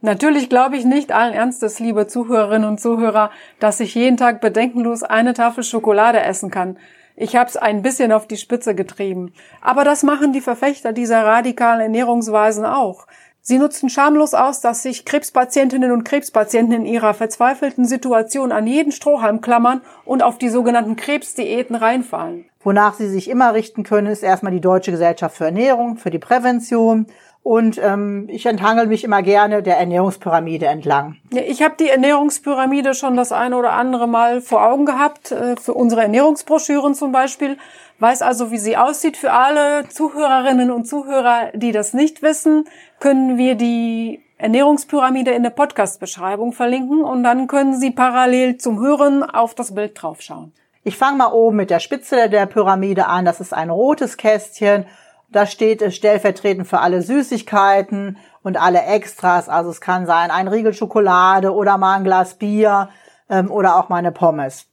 Natürlich 0.06 0.48
glaube 0.48 0.76
ich 0.76 0.84
nicht 0.84 1.10
allen 1.10 1.34
Ernstes, 1.34 1.80
liebe 1.80 2.06
Zuhörerinnen 2.06 2.68
und 2.68 2.80
Zuhörer, 2.80 3.32
dass 3.58 3.80
ich 3.80 3.96
jeden 3.96 4.16
Tag 4.16 4.40
bedenkenlos 4.40 5.02
eine 5.02 5.34
Tafel 5.34 5.64
Schokolade 5.64 6.20
essen 6.20 6.48
kann. 6.48 6.78
Ich 7.16 7.34
habe 7.34 7.50
es 7.50 7.56
ein 7.56 7.82
bisschen 7.82 8.12
auf 8.12 8.28
die 8.28 8.36
Spitze 8.36 8.76
getrieben. 8.76 9.32
Aber 9.60 9.82
das 9.82 10.04
machen 10.04 10.32
die 10.32 10.40
Verfechter 10.40 10.92
dieser 10.92 11.24
radikalen 11.24 11.80
Ernährungsweisen 11.80 12.64
auch. 12.64 13.08
Sie 13.40 13.58
nutzen 13.58 13.88
schamlos 13.88 14.32
aus, 14.32 14.60
dass 14.60 14.84
sich 14.84 15.04
Krebspatientinnen 15.04 15.90
und 15.90 16.04
Krebspatienten 16.04 16.72
in 16.72 16.86
ihrer 16.86 17.12
verzweifelten 17.12 17.84
Situation 17.84 18.52
an 18.52 18.68
jeden 18.68 18.92
Strohhalm 18.92 19.40
klammern 19.40 19.80
und 20.04 20.22
auf 20.22 20.38
die 20.38 20.50
sogenannten 20.50 20.94
Krebsdiäten 20.94 21.74
reinfallen. 21.74 22.44
Wonach 22.62 22.94
sie 22.94 23.08
sich 23.08 23.28
immer 23.28 23.54
richten 23.54 23.82
können, 23.82 24.08
ist 24.08 24.22
erstmal 24.22 24.52
die 24.52 24.60
Deutsche 24.60 24.92
Gesellschaft 24.92 25.36
für 25.36 25.46
Ernährung, 25.46 25.96
für 25.96 26.10
die 26.10 26.18
Prävention 26.20 27.06
und 27.46 27.78
ähm, 27.80 28.26
ich 28.28 28.44
enthangel 28.46 28.88
mich 28.88 29.04
immer 29.04 29.22
gerne 29.22 29.62
der 29.62 29.78
Ernährungspyramide 29.78 30.66
entlang. 30.66 31.18
Ja, 31.32 31.42
ich 31.42 31.62
habe 31.62 31.76
die 31.78 31.88
Ernährungspyramide 31.88 32.92
schon 32.92 33.16
das 33.16 33.30
eine 33.30 33.56
oder 33.56 33.74
andere 33.74 34.08
Mal 34.08 34.40
vor 34.40 34.66
Augen 34.66 34.84
gehabt, 34.84 35.30
äh, 35.30 35.54
für 35.54 35.72
unsere 35.72 36.02
Ernährungsbroschüren 36.02 36.96
zum 36.96 37.12
Beispiel. 37.12 37.56
Weiß 38.00 38.20
also, 38.22 38.50
wie 38.50 38.58
sie 38.58 38.76
aussieht. 38.76 39.16
Für 39.16 39.30
alle 39.30 39.88
Zuhörerinnen 39.88 40.72
und 40.72 40.88
Zuhörer, 40.88 41.52
die 41.54 41.70
das 41.70 41.94
nicht 41.94 42.20
wissen, 42.20 42.64
können 42.98 43.38
wir 43.38 43.54
die 43.54 44.24
Ernährungspyramide 44.38 45.30
in 45.30 45.44
der 45.44 45.50
Podcast-Beschreibung 45.50 46.52
verlinken 46.52 47.04
und 47.04 47.22
dann 47.22 47.46
können 47.46 47.78
Sie 47.78 47.92
parallel 47.92 48.56
zum 48.56 48.80
Hören 48.80 49.22
auf 49.22 49.54
das 49.54 49.72
Bild 49.72 49.92
draufschauen. 49.94 50.52
Ich 50.82 50.96
fange 50.96 51.18
mal 51.18 51.32
oben 51.32 51.58
mit 51.58 51.70
der 51.70 51.78
Spitze 51.78 52.28
der 52.28 52.46
Pyramide 52.46 53.06
an. 53.06 53.24
Das 53.24 53.40
ist 53.40 53.52
ein 53.52 53.70
rotes 53.70 54.16
Kästchen 54.16 54.84
da 55.36 55.46
steht 55.46 55.82
es 55.82 55.94
stellvertretend 55.94 56.66
für 56.66 56.80
alle 56.80 57.02
Süßigkeiten 57.02 58.16
und 58.42 58.56
alle 58.56 58.82
Extras. 58.82 59.50
Also 59.50 59.68
es 59.68 59.82
kann 59.82 60.06
sein 60.06 60.30
ein 60.30 60.48
Riegel 60.48 60.72
Schokolade 60.72 61.52
oder 61.52 61.76
mal 61.76 61.96
ein 61.96 62.04
Glas 62.04 62.34
Bier 62.34 62.88
ähm, 63.28 63.50
oder 63.50 63.76
auch 63.76 63.90
mal 63.90 63.96
eine 63.96 64.12
Pommes. 64.12 64.66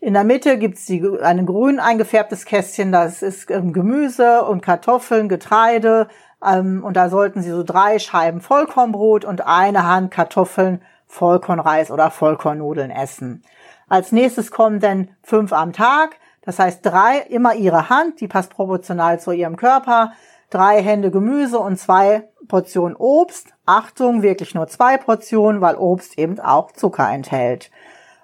In 0.00 0.14
der 0.14 0.22
Mitte 0.22 0.58
gibt 0.58 0.78
es 0.78 0.88
ein 1.22 1.44
grün 1.44 1.80
eingefärbtes 1.80 2.44
Kästchen, 2.44 2.92
das 2.92 3.22
ist 3.22 3.50
ähm, 3.50 3.72
Gemüse 3.72 4.44
und 4.44 4.62
Kartoffeln, 4.62 5.28
Getreide. 5.28 6.06
Ähm, 6.44 6.84
und 6.84 6.96
da 6.96 7.08
sollten 7.08 7.42
Sie 7.42 7.50
so 7.50 7.64
drei 7.64 7.98
Scheiben 7.98 8.40
Vollkornbrot 8.40 9.24
und 9.24 9.44
eine 9.44 9.88
Hand 9.88 10.12
Kartoffeln, 10.12 10.82
Vollkornreis 11.08 11.90
oder 11.90 12.12
Vollkornnudeln 12.12 12.90
essen. 12.90 13.42
Als 13.88 14.12
nächstes 14.12 14.52
kommen 14.52 14.78
dann 14.78 15.08
fünf 15.24 15.52
am 15.52 15.72
Tag. 15.72 16.16
Das 16.46 16.60
heißt, 16.60 16.86
drei, 16.86 17.18
immer 17.28 17.54
ihre 17.54 17.90
Hand, 17.90 18.20
die 18.20 18.28
passt 18.28 18.50
proportional 18.50 19.20
zu 19.20 19.32
ihrem 19.32 19.56
Körper, 19.56 20.12
drei 20.48 20.80
Hände 20.80 21.10
Gemüse 21.10 21.58
und 21.58 21.76
zwei 21.76 22.28
Portionen 22.46 22.96
Obst. 22.96 23.48
Achtung, 23.66 24.22
wirklich 24.22 24.54
nur 24.54 24.68
zwei 24.68 24.96
Portionen, 24.96 25.60
weil 25.60 25.74
Obst 25.74 26.18
eben 26.18 26.38
auch 26.38 26.70
Zucker 26.70 27.10
enthält. 27.10 27.70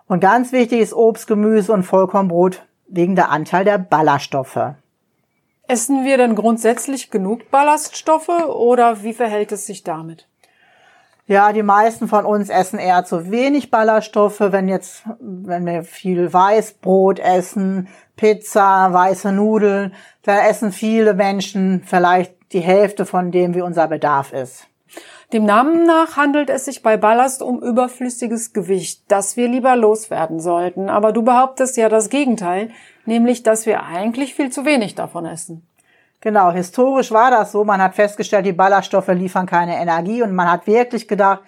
Und 0.07 0.21
ganz 0.21 0.53
wichtig 0.53 0.81
ist 0.81 0.95
Obst, 0.95 1.27
Gemüse 1.27 1.73
und 1.73 1.83
Vollkornbrot 1.83 2.65
wegen 2.87 3.17
der 3.17 3.31
Anteil 3.31 3.65
der 3.65 3.79
Ballaststoffe. 3.79 4.75
Essen 5.67 6.05
wir 6.05 6.17
denn 6.17 6.37
grundsätzlich 6.37 7.11
genug 7.11 7.51
Ballaststoffe 7.51 8.29
oder 8.29 9.03
wie 9.03 9.15
verhält 9.15 9.51
es 9.53 9.67
sich 9.67 9.83
damit? 9.83 10.29
Ja, 11.27 11.53
die 11.53 11.63
meisten 11.63 12.09
von 12.09 12.27
uns 12.27 12.51
essen 12.51 12.79
eher 12.79 13.05
zu 13.05 13.31
wenig 13.31 13.71
Ballaststoffe. 13.71 14.41
Wenn 14.41 14.69
jetzt, 14.69 15.05
wenn 15.21 15.65
wir 15.65 15.85
viel 15.85 16.33
Weißbrot 16.33 17.21
essen, 17.21 17.89
Pizza, 18.17 18.93
weiße 18.93 19.33
Nudeln, 19.33 19.95
da 20.23 20.47
essen 20.47 20.73
viele 20.73 21.15
Menschen 21.15 21.83
vielleicht 21.85 22.35
die 22.53 22.61
Hälfte 22.61 23.07
von 23.07 23.31
dem, 23.31 23.55
wie 23.55 23.63
unser 23.63 23.89
Bedarf 23.89 24.33
ist. 24.33 24.67
Dem 25.33 25.47
Namen 25.47 25.87
nach 25.87 26.19
handelt 26.19 26.51
es 26.51 26.67
sich 26.67 26.83
bei 26.83 26.99
Ballast 26.99 27.41
um 27.43 27.63
überflüssiges 27.63 28.53
Gewicht, 28.53 29.05
das 29.09 29.39
wir 29.39 29.49
lieber 29.49 29.75
loswerden 29.77 30.41
sollten. 30.41 30.91
Aber 30.91 31.13
du 31.13 31.23
behauptest 31.23 31.79
ja 31.79 31.89
das 31.89 32.11
Gegenteil, 32.11 32.69
nämlich, 33.07 33.43
dass 33.43 33.65
wir 33.65 33.83
eigentlich 33.85 34.35
viel 34.35 34.51
zu 34.51 34.67
wenig 34.67 34.95
davon 34.95 35.25
essen. 35.25 35.67
Genau, 36.21 36.53
historisch 36.53 37.11
war 37.13 37.31
das 37.31 37.51
so. 37.51 37.65
Man 37.65 37.81
hat 37.81 37.95
festgestellt, 37.95 38.45
die 38.45 38.53
Ballaststoffe 38.53 39.09
liefern 39.09 39.47
keine 39.47 39.81
Energie 39.81 40.23
und 40.23 40.35
man 40.35 40.51
hat 40.51 40.67
wirklich 40.67 41.09
gedacht, 41.09 41.41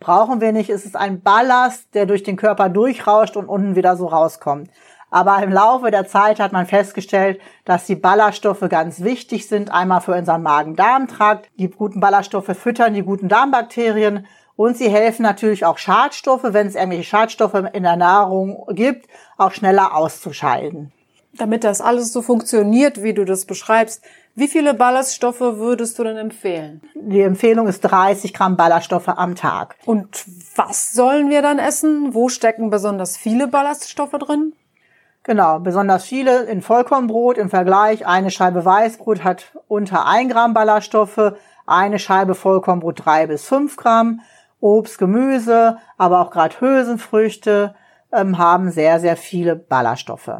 brauchen 0.00 0.40
wir 0.40 0.52
nicht. 0.52 0.70
Es 0.70 0.86
ist 0.86 0.96
ein 0.96 1.20
Ballast, 1.20 1.94
der 1.94 2.06
durch 2.06 2.22
den 2.22 2.36
Körper 2.36 2.70
durchrauscht 2.70 3.36
und 3.36 3.48
unten 3.48 3.76
wieder 3.76 3.96
so 3.96 4.06
rauskommt. 4.06 4.70
Aber 5.10 5.42
im 5.42 5.52
Laufe 5.52 5.90
der 5.90 6.06
Zeit 6.06 6.40
hat 6.40 6.52
man 6.52 6.66
festgestellt, 6.66 7.40
dass 7.64 7.86
die 7.86 7.94
Ballaststoffe 7.94 8.68
ganz 8.68 9.02
wichtig 9.02 9.48
sind. 9.48 9.70
Einmal 9.70 10.00
für 10.00 10.14
unseren 10.14 10.42
Magen-Darm-Trakt. 10.42 11.48
Die 11.58 11.70
guten 11.70 12.00
Ballaststoffe 12.00 12.56
füttern 12.56 12.94
die 12.94 13.02
guten 13.02 13.28
Darmbakterien. 13.28 14.26
Und 14.56 14.76
sie 14.76 14.88
helfen 14.88 15.22
natürlich 15.22 15.64
auch 15.64 15.78
Schadstoffe, 15.78 16.42
wenn 16.44 16.66
es 16.66 16.74
irgendwelche 16.74 17.04
Schadstoffe 17.04 17.62
in 17.72 17.82
der 17.82 17.96
Nahrung 17.96 18.66
gibt, 18.70 19.06
auch 19.36 19.52
schneller 19.52 19.94
auszuscheiden. 19.94 20.92
Damit 21.34 21.64
das 21.64 21.82
alles 21.82 22.12
so 22.12 22.22
funktioniert, 22.22 23.02
wie 23.02 23.12
du 23.12 23.26
das 23.26 23.44
beschreibst, 23.44 24.02
wie 24.34 24.48
viele 24.48 24.74
Ballaststoffe 24.74 25.40
würdest 25.40 25.98
du 25.98 26.04
denn 26.04 26.16
empfehlen? 26.16 26.82
Die 26.94 27.20
Empfehlung 27.20 27.68
ist 27.68 27.80
30 27.80 28.32
Gramm 28.32 28.56
Ballaststoffe 28.56 29.08
am 29.08 29.34
Tag. 29.34 29.76
Und 29.84 30.24
was 30.56 30.92
sollen 30.92 31.30
wir 31.30 31.42
dann 31.42 31.58
essen? 31.58 32.14
Wo 32.14 32.28
stecken 32.28 32.70
besonders 32.70 33.16
viele 33.16 33.48
Ballaststoffe 33.48 34.12
drin? 34.12 34.54
Genau, 35.26 35.58
besonders 35.58 36.04
viele 36.04 36.44
in 36.44 36.62
Vollkornbrot 36.62 37.36
im 37.36 37.50
Vergleich. 37.50 38.06
Eine 38.06 38.30
Scheibe 38.30 38.64
Weißbrot 38.64 39.24
hat 39.24 39.56
unter 39.66 40.06
ein 40.06 40.28
Gramm 40.28 40.54
Ballaststoffe, 40.54 41.32
eine 41.66 41.98
Scheibe 41.98 42.36
Vollkornbrot 42.36 43.04
drei 43.04 43.26
bis 43.26 43.44
fünf 43.44 43.76
Gramm. 43.76 44.20
Obst, 44.60 44.98
Gemüse, 44.98 45.78
aber 45.98 46.20
auch 46.20 46.30
gerade 46.30 46.60
Hülsenfrüchte 46.60 47.74
ähm, 48.12 48.38
haben 48.38 48.70
sehr, 48.70 49.00
sehr 49.00 49.16
viele 49.16 49.56
Ballaststoffe. 49.56 50.30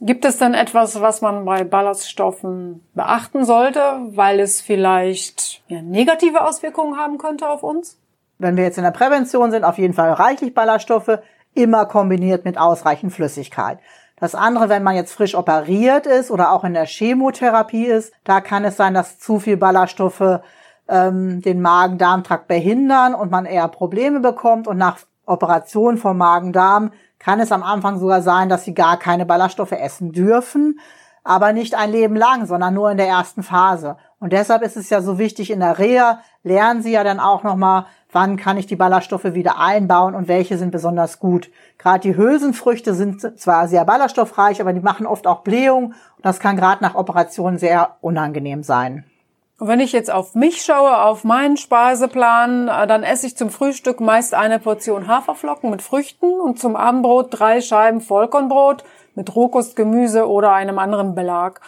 Gibt 0.00 0.24
es 0.24 0.38
denn 0.38 0.54
etwas, 0.54 1.00
was 1.00 1.20
man 1.20 1.44
bei 1.44 1.62
Ballaststoffen 1.62 2.84
beachten 2.94 3.44
sollte, 3.44 3.80
weil 4.08 4.40
es 4.40 4.60
vielleicht 4.60 5.62
ja, 5.68 5.80
negative 5.82 6.44
Auswirkungen 6.44 6.98
haben 6.98 7.16
könnte 7.16 7.48
auf 7.48 7.62
uns? 7.62 7.96
Wenn 8.38 8.56
wir 8.56 8.64
jetzt 8.64 8.76
in 8.76 8.82
der 8.82 8.90
Prävention 8.90 9.52
sind, 9.52 9.62
auf 9.62 9.78
jeden 9.78 9.94
Fall 9.94 10.12
reichlich 10.12 10.52
Ballaststoffe, 10.52 11.20
immer 11.54 11.86
kombiniert 11.86 12.44
mit 12.44 12.58
ausreichend 12.58 13.12
Flüssigkeit. 13.12 13.78
Das 14.22 14.36
andere, 14.36 14.68
wenn 14.68 14.84
man 14.84 14.94
jetzt 14.94 15.14
frisch 15.14 15.34
operiert 15.34 16.06
ist 16.06 16.30
oder 16.30 16.52
auch 16.52 16.62
in 16.62 16.74
der 16.74 16.86
Chemotherapie 16.86 17.86
ist, 17.86 18.12
da 18.22 18.40
kann 18.40 18.64
es 18.64 18.76
sein, 18.76 18.94
dass 18.94 19.18
zu 19.18 19.40
viel 19.40 19.56
Ballaststoffe 19.56 20.38
ähm, 20.86 21.42
den 21.42 21.60
Magen-Darm-Trakt 21.60 22.46
behindern 22.46 23.16
und 23.16 23.32
man 23.32 23.46
eher 23.46 23.66
Probleme 23.66 24.20
bekommt. 24.20 24.68
Und 24.68 24.76
nach 24.76 24.98
Operation 25.26 25.96
vom 25.96 26.18
Magen-Darm 26.18 26.92
kann 27.18 27.40
es 27.40 27.50
am 27.50 27.64
Anfang 27.64 27.98
sogar 27.98 28.22
sein, 28.22 28.48
dass 28.48 28.62
sie 28.62 28.74
gar 28.74 28.96
keine 28.96 29.26
Ballaststoffe 29.26 29.72
essen 29.72 30.12
dürfen, 30.12 30.78
aber 31.24 31.52
nicht 31.52 31.74
ein 31.74 31.90
Leben 31.90 32.14
lang, 32.14 32.46
sondern 32.46 32.74
nur 32.74 32.92
in 32.92 32.98
der 32.98 33.08
ersten 33.08 33.42
Phase. 33.42 33.96
Und 34.20 34.32
deshalb 34.32 34.62
ist 34.62 34.76
es 34.76 34.88
ja 34.88 35.02
so 35.02 35.18
wichtig, 35.18 35.50
in 35.50 35.58
der 35.58 35.80
Reha 35.80 36.20
lernen 36.42 36.82
sie 36.82 36.92
ja 36.92 37.04
dann 37.04 37.20
auch 37.20 37.42
nochmal, 37.42 37.86
wann 38.10 38.36
kann 38.36 38.58
ich 38.58 38.66
die 38.66 38.76
Ballaststoffe 38.76 39.34
wieder 39.34 39.58
einbauen 39.58 40.14
und 40.14 40.28
welche 40.28 40.58
sind 40.58 40.70
besonders 40.70 41.18
gut. 41.18 41.50
Gerade 41.78 42.00
die 42.00 42.16
Hülsenfrüchte 42.16 42.94
sind 42.94 43.38
zwar 43.38 43.68
sehr 43.68 43.84
ballaststoffreich, 43.84 44.60
aber 44.60 44.72
die 44.72 44.80
machen 44.80 45.06
oft 45.06 45.26
auch 45.26 45.40
Blähung 45.40 45.86
und 45.86 46.24
das 46.24 46.40
kann 46.40 46.56
gerade 46.56 46.82
nach 46.82 46.94
Operationen 46.94 47.58
sehr 47.58 47.96
unangenehm 48.00 48.62
sein. 48.62 49.04
Und 49.62 49.68
wenn 49.68 49.78
ich 49.78 49.92
jetzt 49.92 50.10
auf 50.10 50.34
mich 50.34 50.62
schaue, 50.62 51.02
auf 51.02 51.22
meinen 51.22 51.56
Speiseplan, 51.56 52.66
äh, 52.66 52.86
dann 52.88 53.04
esse 53.04 53.28
ich 53.28 53.36
zum 53.36 53.48
Frühstück 53.48 54.00
meist 54.00 54.34
eine 54.34 54.58
Portion 54.58 55.06
Haferflocken 55.06 55.70
mit 55.70 55.82
Früchten 55.82 56.40
und 56.40 56.58
zum 56.58 56.74
Abendbrot 56.74 57.28
drei 57.30 57.60
Scheiben 57.60 58.00
Vollkornbrot 58.00 58.82
mit 59.14 59.32
Rohkostgemüse 59.32 60.28
oder 60.28 60.52
einem 60.52 60.80
anderen 60.80 61.14
Belag. 61.14 61.60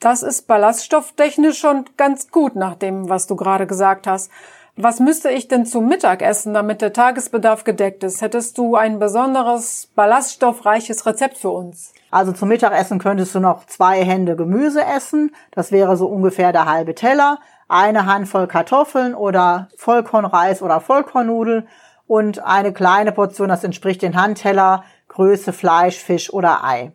Das 0.00 0.22
ist 0.22 0.46
ballaststofftechnisch 0.46 1.58
schon 1.58 1.84
ganz 1.96 2.30
gut 2.30 2.54
nach 2.54 2.76
dem, 2.76 3.08
was 3.08 3.26
du 3.26 3.34
gerade 3.34 3.66
gesagt 3.66 4.06
hast. 4.06 4.30
Was 4.76 5.00
müsste 5.00 5.28
ich 5.30 5.48
denn 5.48 5.66
zum 5.66 5.88
Mittagessen, 5.88 6.54
damit 6.54 6.82
der 6.82 6.92
Tagesbedarf 6.92 7.64
gedeckt 7.64 8.04
ist? 8.04 8.22
Hättest 8.22 8.56
du 8.58 8.76
ein 8.76 9.00
besonderes 9.00 9.90
ballaststoffreiches 9.96 11.04
Rezept 11.04 11.36
für 11.36 11.50
uns? 11.50 11.92
Also 12.12 12.30
zum 12.30 12.48
Mittagessen 12.48 13.00
könntest 13.00 13.34
du 13.34 13.40
noch 13.40 13.66
zwei 13.66 14.04
Hände 14.04 14.36
Gemüse 14.36 14.84
essen. 14.84 15.34
Das 15.50 15.72
wäre 15.72 15.96
so 15.96 16.06
ungefähr 16.06 16.52
der 16.52 16.66
halbe 16.66 16.94
Teller. 16.94 17.40
Eine 17.66 18.06
Handvoll 18.06 18.46
Kartoffeln 18.46 19.16
oder 19.16 19.68
Vollkornreis 19.76 20.62
oder 20.62 20.80
Vollkornnudeln 20.80 21.66
und 22.06 22.44
eine 22.44 22.72
kleine 22.72 23.10
Portion, 23.10 23.48
das 23.48 23.64
entspricht 23.64 24.02
den 24.02 24.16
Handteller, 24.20 24.84
Größe 25.08 25.52
Fleisch, 25.52 25.98
Fisch 25.98 26.32
oder 26.32 26.62
Ei. 26.62 26.92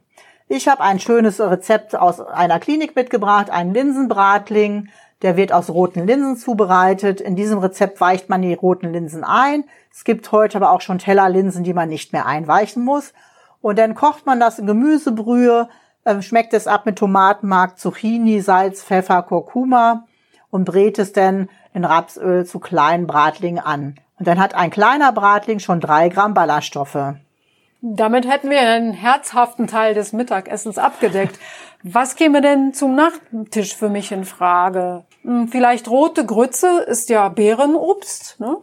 Ich 0.55 0.67
habe 0.67 0.83
ein 0.83 0.99
schönes 0.99 1.39
Rezept 1.39 1.95
aus 1.95 2.19
einer 2.19 2.59
Klinik 2.59 2.95
mitgebracht, 2.95 3.49
einen 3.49 3.73
Linsenbratling, 3.73 4.89
der 5.23 5.35
wird 5.35 5.51
aus 5.51 5.71
roten 5.71 6.05
Linsen 6.05 6.37
zubereitet. 6.37 7.21
In 7.21 7.35
diesem 7.35 7.57
Rezept 7.57 7.99
weicht 7.99 8.29
man 8.29 8.43
die 8.43 8.53
roten 8.53 8.93
Linsen 8.93 9.23
ein. 9.23 9.63
Es 9.91 10.03
gibt 10.03 10.31
heute 10.31 10.57
aber 10.57 10.69
auch 10.69 10.81
schon 10.81 10.99
Tellerlinsen, 10.99 11.63
die 11.63 11.73
man 11.73 11.89
nicht 11.89 12.13
mehr 12.13 12.27
einweichen 12.27 12.85
muss. 12.85 13.13
Und 13.61 13.79
dann 13.79 13.95
kocht 13.95 14.27
man 14.27 14.39
das 14.39 14.59
in 14.59 14.67
Gemüsebrühe, 14.67 15.69
äh, 16.03 16.21
schmeckt 16.21 16.53
es 16.53 16.67
ab 16.67 16.85
mit 16.85 16.99
Tomatenmark, 16.99 17.79
Zucchini, 17.79 18.39
Salz, 18.41 18.83
Pfeffer, 18.83 19.23
Kurkuma 19.23 20.05
und 20.51 20.65
brät 20.65 20.99
es 20.99 21.13
dann 21.13 21.49
in 21.73 21.83
Rapsöl 21.83 22.45
zu 22.45 22.59
kleinen 22.59 23.07
Bratlingen 23.07 23.63
an. 23.65 23.95
Und 24.19 24.27
dann 24.27 24.39
hat 24.39 24.53
ein 24.53 24.69
kleiner 24.69 25.13
Bratling 25.13 25.57
schon 25.57 25.79
drei 25.79 26.09
Gramm 26.09 26.35
Ballaststoffe. 26.35 27.15
Damit 27.85 28.25
hätten 28.25 28.49
wir 28.49 28.61
einen 28.61 28.93
herzhaften 28.93 29.67
Teil 29.67 29.93
des 29.93 30.13
Mittagessens 30.13 30.77
abgedeckt. 30.77 31.37
Was 31.83 32.15
käme 32.15 32.39
denn 32.39 32.73
zum 32.73 32.95
Nachtisch 32.95 33.75
für 33.75 33.89
mich 33.89 34.13
in 34.13 34.23
Frage? 34.23 35.03
Hm, 35.23 35.49
vielleicht 35.49 35.89
rote 35.89 36.25
Grütze 36.25 36.79
ist 36.87 37.09
ja 37.09 37.27
Beerenobst. 37.27 38.39
Ne? 38.39 38.55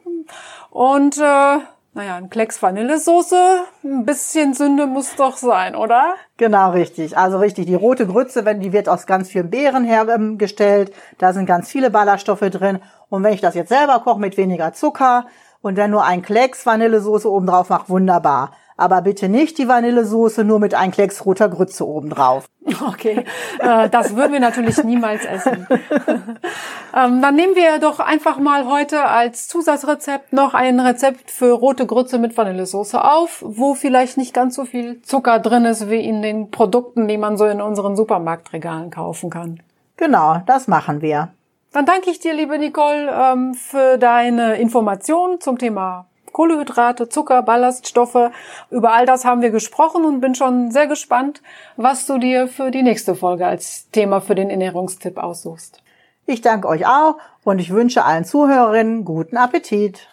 Und 0.71 1.19
äh, 1.19 1.21
naja, 1.21 2.17
ein 2.17 2.31
Klecks 2.31 2.63
Vanillesoße, 2.63 3.65
ein 3.85 4.07
bisschen 4.07 4.55
Sünde 4.55 4.87
muss 4.87 5.15
doch 5.17 5.37
sein, 5.37 5.77
oder? 5.77 6.15
Genau, 6.39 6.71
richtig. 6.71 7.19
Also 7.19 7.37
richtig, 7.41 7.67
die 7.67 7.75
rote 7.75 8.07
Grütze, 8.07 8.47
wenn 8.47 8.61
die 8.61 8.73
wird 8.73 8.89
aus 8.89 9.07
ganz 9.07 9.29
vielen 9.29 9.51
Beeren 9.51 9.85
hergestellt, 9.85 10.95
da 11.19 11.35
sind 11.35 11.45
ganz 11.45 11.69
viele 11.69 11.91
Ballaststoffe 11.91 12.49
drin. 12.49 12.79
Und 13.11 13.23
wenn 13.23 13.35
ich 13.35 13.43
das 13.43 13.55
jetzt 13.55 13.69
selber 13.69 14.01
koche 14.01 14.19
mit 14.19 14.39
weniger 14.39 14.73
Zucker 14.73 15.27
und 15.61 15.77
dann 15.77 15.91
nur 15.91 16.05
ein 16.05 16.23
Klecks 16.23 16.65
Vanillesoße 16.65 17.31
oben 17.31 17.49
drauf 17.49 17.69
mache, 17.69 17.91
wunderbar 17.91 18.53
aber 18.81 19.03
bitte 19.03 19.29
nicht 19.29 19.59
die 19.59 19.69
Vanillesoße 19.69 20.43
nur 20.43 20.59
mit 20.59 20.75
einem 20.75 20.93
Klecks 20.93 21.27
roter 21.27 21.49
Grütze 21.49 21.87
obendrauf. 21.87 22.49
Okay, 22.89 23.25
äh, 23.59 23.89
das 23.89 24.17
würden 24.17 24.33
wir 24.33 24.41
natürlich 24.41 24.83
niemals 24.85 25.25
essen. 25.25 25.67
ähm, 26.97 27.21
dann 27.21 27.35
nehmen 27.35 27.55
wir 27.57 27.79
doch 27.79 28.01
einfach 28.01 28.39
mal 28.39 28.67
heute 28.67 29.05
als 29.05 29.49
Zusatzrezept 29.49 30.33
noch 30.33 30.55
ein 30.55 30.81
Rezept 30.81 31.31
für 31.31 31.53
rote 31.53 31.87
Grütze 31.87 32.19
mit 32.19 32.37
Vanillesoße 32.37 33.03
auf, 33.05 33.43
wo 33.47 33.75
vielleicht 33.75 34.17
nicht 34.17 34.33
ganz 34.33 34.55
so 34.55 34.65
viel 34.65 35.03
Zucker 35.03 35.39
drin 35.41 35.65
ist 35.65 35.91
wie 35.91 36.01
in 36.01 36.23
den 36.23 36.51
Produkten, 36.51 37.09
die 37.09 37.19
man 37.19 37.37
so 37.37 37.47
in 37.47 37.61
unseren 37.61 37.97
Supermarktregalen 37.97 38.91
kaufen 38.91 39.31
kann. 39.31 39.61
Genau, 39.97 40.41
das 40.47 40.69
machen 40.69 41.03
wir. 41.03 41.29
Dann 41.73 41.87
danke 41.87 42.11
ich 42.11 42.19
dir, 42.19 42.35
liebe 42.35 42.59
Nicole, 42.59 43.11
ähm, 43.13 43.55
für 43.55 43.97
deine 43.99 44.57
Informationen 44.57 45.41
zum 45.41 45.59
Thema 45.59 46.07
Kohlehydrate, 46.33 47.09
Zucker, 47.09 47.43
Ballaststoffe. 47.43 48.31
Über 48.71 48.93
all 48.93 49.07
das 49.07 49.25
haben 49.25 49.43
wir 49.43 49.51
gesprochen 49.51 50.05
und 50.05 50.21
bin 50.21 50.35
schon 50.35 50.71
sehr 50.71 50.87
gespannt, 50.87 51.43
was 51.77 52.07
du 52.07 52.19
dir 52.19 52.49
für 52.49 52.71
die 52.71 52.83
nächste 52.83 53.15
Folge 53.15 53.47
als 53.47 53.91
Thema 53.91 54.21
für 54.21 54.35
den 54.35 54.51
Ernährungstipp 54.51 55.19
aussuchst. 55.19 55.83
Ich 56.27 56.41
danke 56.41 56.69
euch 56.69 56.87
auch 56.87 57.17
und 57.45 57.59
ich 57.59 57.73
wünsche 57.73 58.05
allen 58.05 58.25
Zuhörerinnen 58.25 59.05
guten 59.05 59.37
Appetit. 59.37 60.09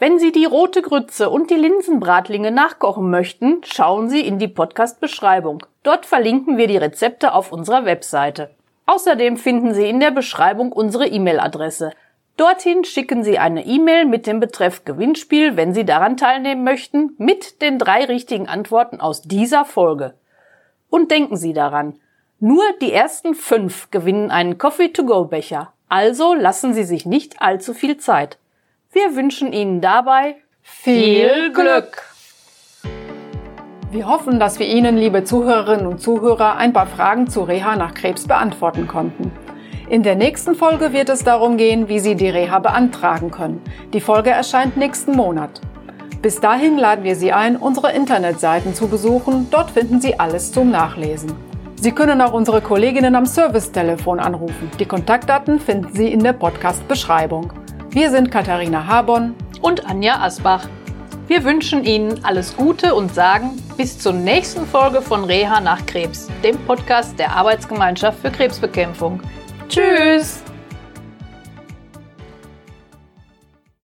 Wenn 0.00 0.18
Sie 0.18 0.32
die 0.32 0.44
rote 0.44 0.82
Grütze 0.82 1.30
und 1.30 1.50
die 1.50 1.54
Linsenbratlinge 1.54 2.50
nachkochen 2.50 3.08
möchten, 3.10 3.62
schauen 3.64 4.08
Sie 4.08 4.20
in 4.20 4.38
die 4.38 4.48
Podcast-Beschreibung. 4.48 5.64
Dort 5.84 6.04
verlinken 6.04 6.58
wir 6.58 6.66
die 6.66 6.76
Rezepte 6.76 7.32
auf 7.32 7.52
unserer 7.52 7.84
Webseite. 7.84 8.50
Außerdem 8.86 9.36
finden 9.36 9.72
Sie 9.72 9.88
in 9.88 10.00
der 10.00 10.10
Beschreibung 10.10 10.72
unsere 10.72 11.06
E-Mail-Adresse 11.06 11.92
Dorthin 12.36 12.82
schicken 12.82 13.22
Sie 13.22 13.38
eine 13.38 13.64
E-Mail 13.64 14.06
mit 14.06 14.26
dem 14.26 14.40
Betreff 14.40 14.84
Gewinnspiel, 14.84 15.56
wenn 15.56 15.72
Sie 15.72 15.84
daran 15.84 16.16
teilnehmen 16.16 16.64
möchten, 16.64 17.14
mit 17.16 17.62
den 17.62 17.78
drei 17.78 18.04
richtigen 18.04 18.48
Antworten 18.48 19.00
aus 19.00 19.22
dieser 19.22 19.64
Folge. 19.64 20.14
Und 20.90 21.12
denken 21.12 21.36
Sie 21.36 21.52
daran, 21.52 22.00
nur 22.40 22.64
die 22.80 22.92
ersten 22.92 23.34
fünf 23.34 23.90
gewinnen 23.92 24.32
einen 24.32 24.58
Coffee-to-go-Becher. 24.58 25.72
Also 25.88 26.34
lassen 26.34 26.74
Sie 26.74 26.82
sich 26.82 27.06
nicht 27.06 27.40
allzu 27.40 27.72
viel 27.72 27.98
Zeit. 27.98 28.38
Wir 28.90 29.14
wünschen 29.14 29.52
Ihnen 29.52 29.80
dabei 29.80 30.36
viel 30.60 31.52
Glück! 31.52 32.02
Wir 33.92 34.08
hoffen, 34.08 34.40
dass 34.40 34.58
wir 34.58 34.66
Ihnen, 34.66 34.96
liebe 34.96 35.22
Zuhörerinnen 35.22 35.86
und 35.86 36.00
Zuhörer, 36.00 36.56
ein 36.56 36.72
paar 36.72 36.88
Fragen 36.88 37.28
zu 37.28 37.42
Reha 37.42 37.76
nach 37.76 37.94
Krebs 37.94 38.26
beantworten 38.26 38.88
konnten. 38.88 39.30
In 39.90 40.02
der 40.02 40.16
nächsten 40.16 40.54
Folge 40.54 40.94
wird 40.94 41.10
es 41.10 41.24
darum 41.24 41.58
gehen, 41.58 41.88
wie 41.88 41.98
Sie 41.98 42.14
die 42.14 42.30
Reha 42.30 42.58
beantragen 42.58 43.30
können. 43.30 43.60
Die 43.92 44.00
Folge 44.00 44.30
erscheint 44.30 44.78
nächsten 44.78 45.12
Monat. 45.12 45.60
Bis 46.22 46.40
dahin 46.40 46.78
laden 46.78 47.04
wir 47.04 47.16
Sie 47.16 47.32
ein, 47.32 47.56
unsere 47.56 47.92
Internetseiten 47.92 48.74
zu 48.74 48.88
besuchen. 48.88 49.48
Dort 49.50 49.70
finden 49.70 50.00
Sie 50.00 50.18
alles 50.18 50.52
zum 50.52 50.70
Nachlesen. 50.70 51.34
Sie 51.78 51.92
können 51.92 52.22
auch 52.22 52.32
unsere 52.32 52.62
Kolleginnen 52.62 53.14
am 53.14 53.26
Servicetelefon 53.26 54.20
anrufen. 54.20 54.70
Die 54.78 54.86
Kontaktdaten 54.86 55.60
finden 55.60 55.92
Sie 55.92 56.10
in 56.10 56.22
der 56.22 56.32
Podcast-Beschreibung. 56.32 57.52
Wir 57.90 58.10
sind 58.10 58.30
Katharina 58.30 58.86
Habon 58.86 59.34
und 59.60 59.86
Anja 59.86 60.18
Asbach. 60.18 60.66
Wir 61.26 61.44
wünschen 61.44 61.84
Ihnen 61.84 62.24
alles 62.24 62.56
Gute 62.56 62.94
und 62.94 63.14
sagen 63.14 63.50
bis 63.76 63.98
zur 63.98 64.14
nächsten 64.14 64.66
Folge 64.66 65.02
von 65.02 65.24
Reha 65.24 65.60
nach 65.60 65.84
Krebs, 65.84 66.28
dem 66.42 66.56
Podcast 66.64 67.18
der 67.18 67.36
Arbeitsgemeinschaft 67.36 68.18
für 68.20 68.30
Krebsbekämpfung. 68.30 69.20
Tschüss! 69.74 70.43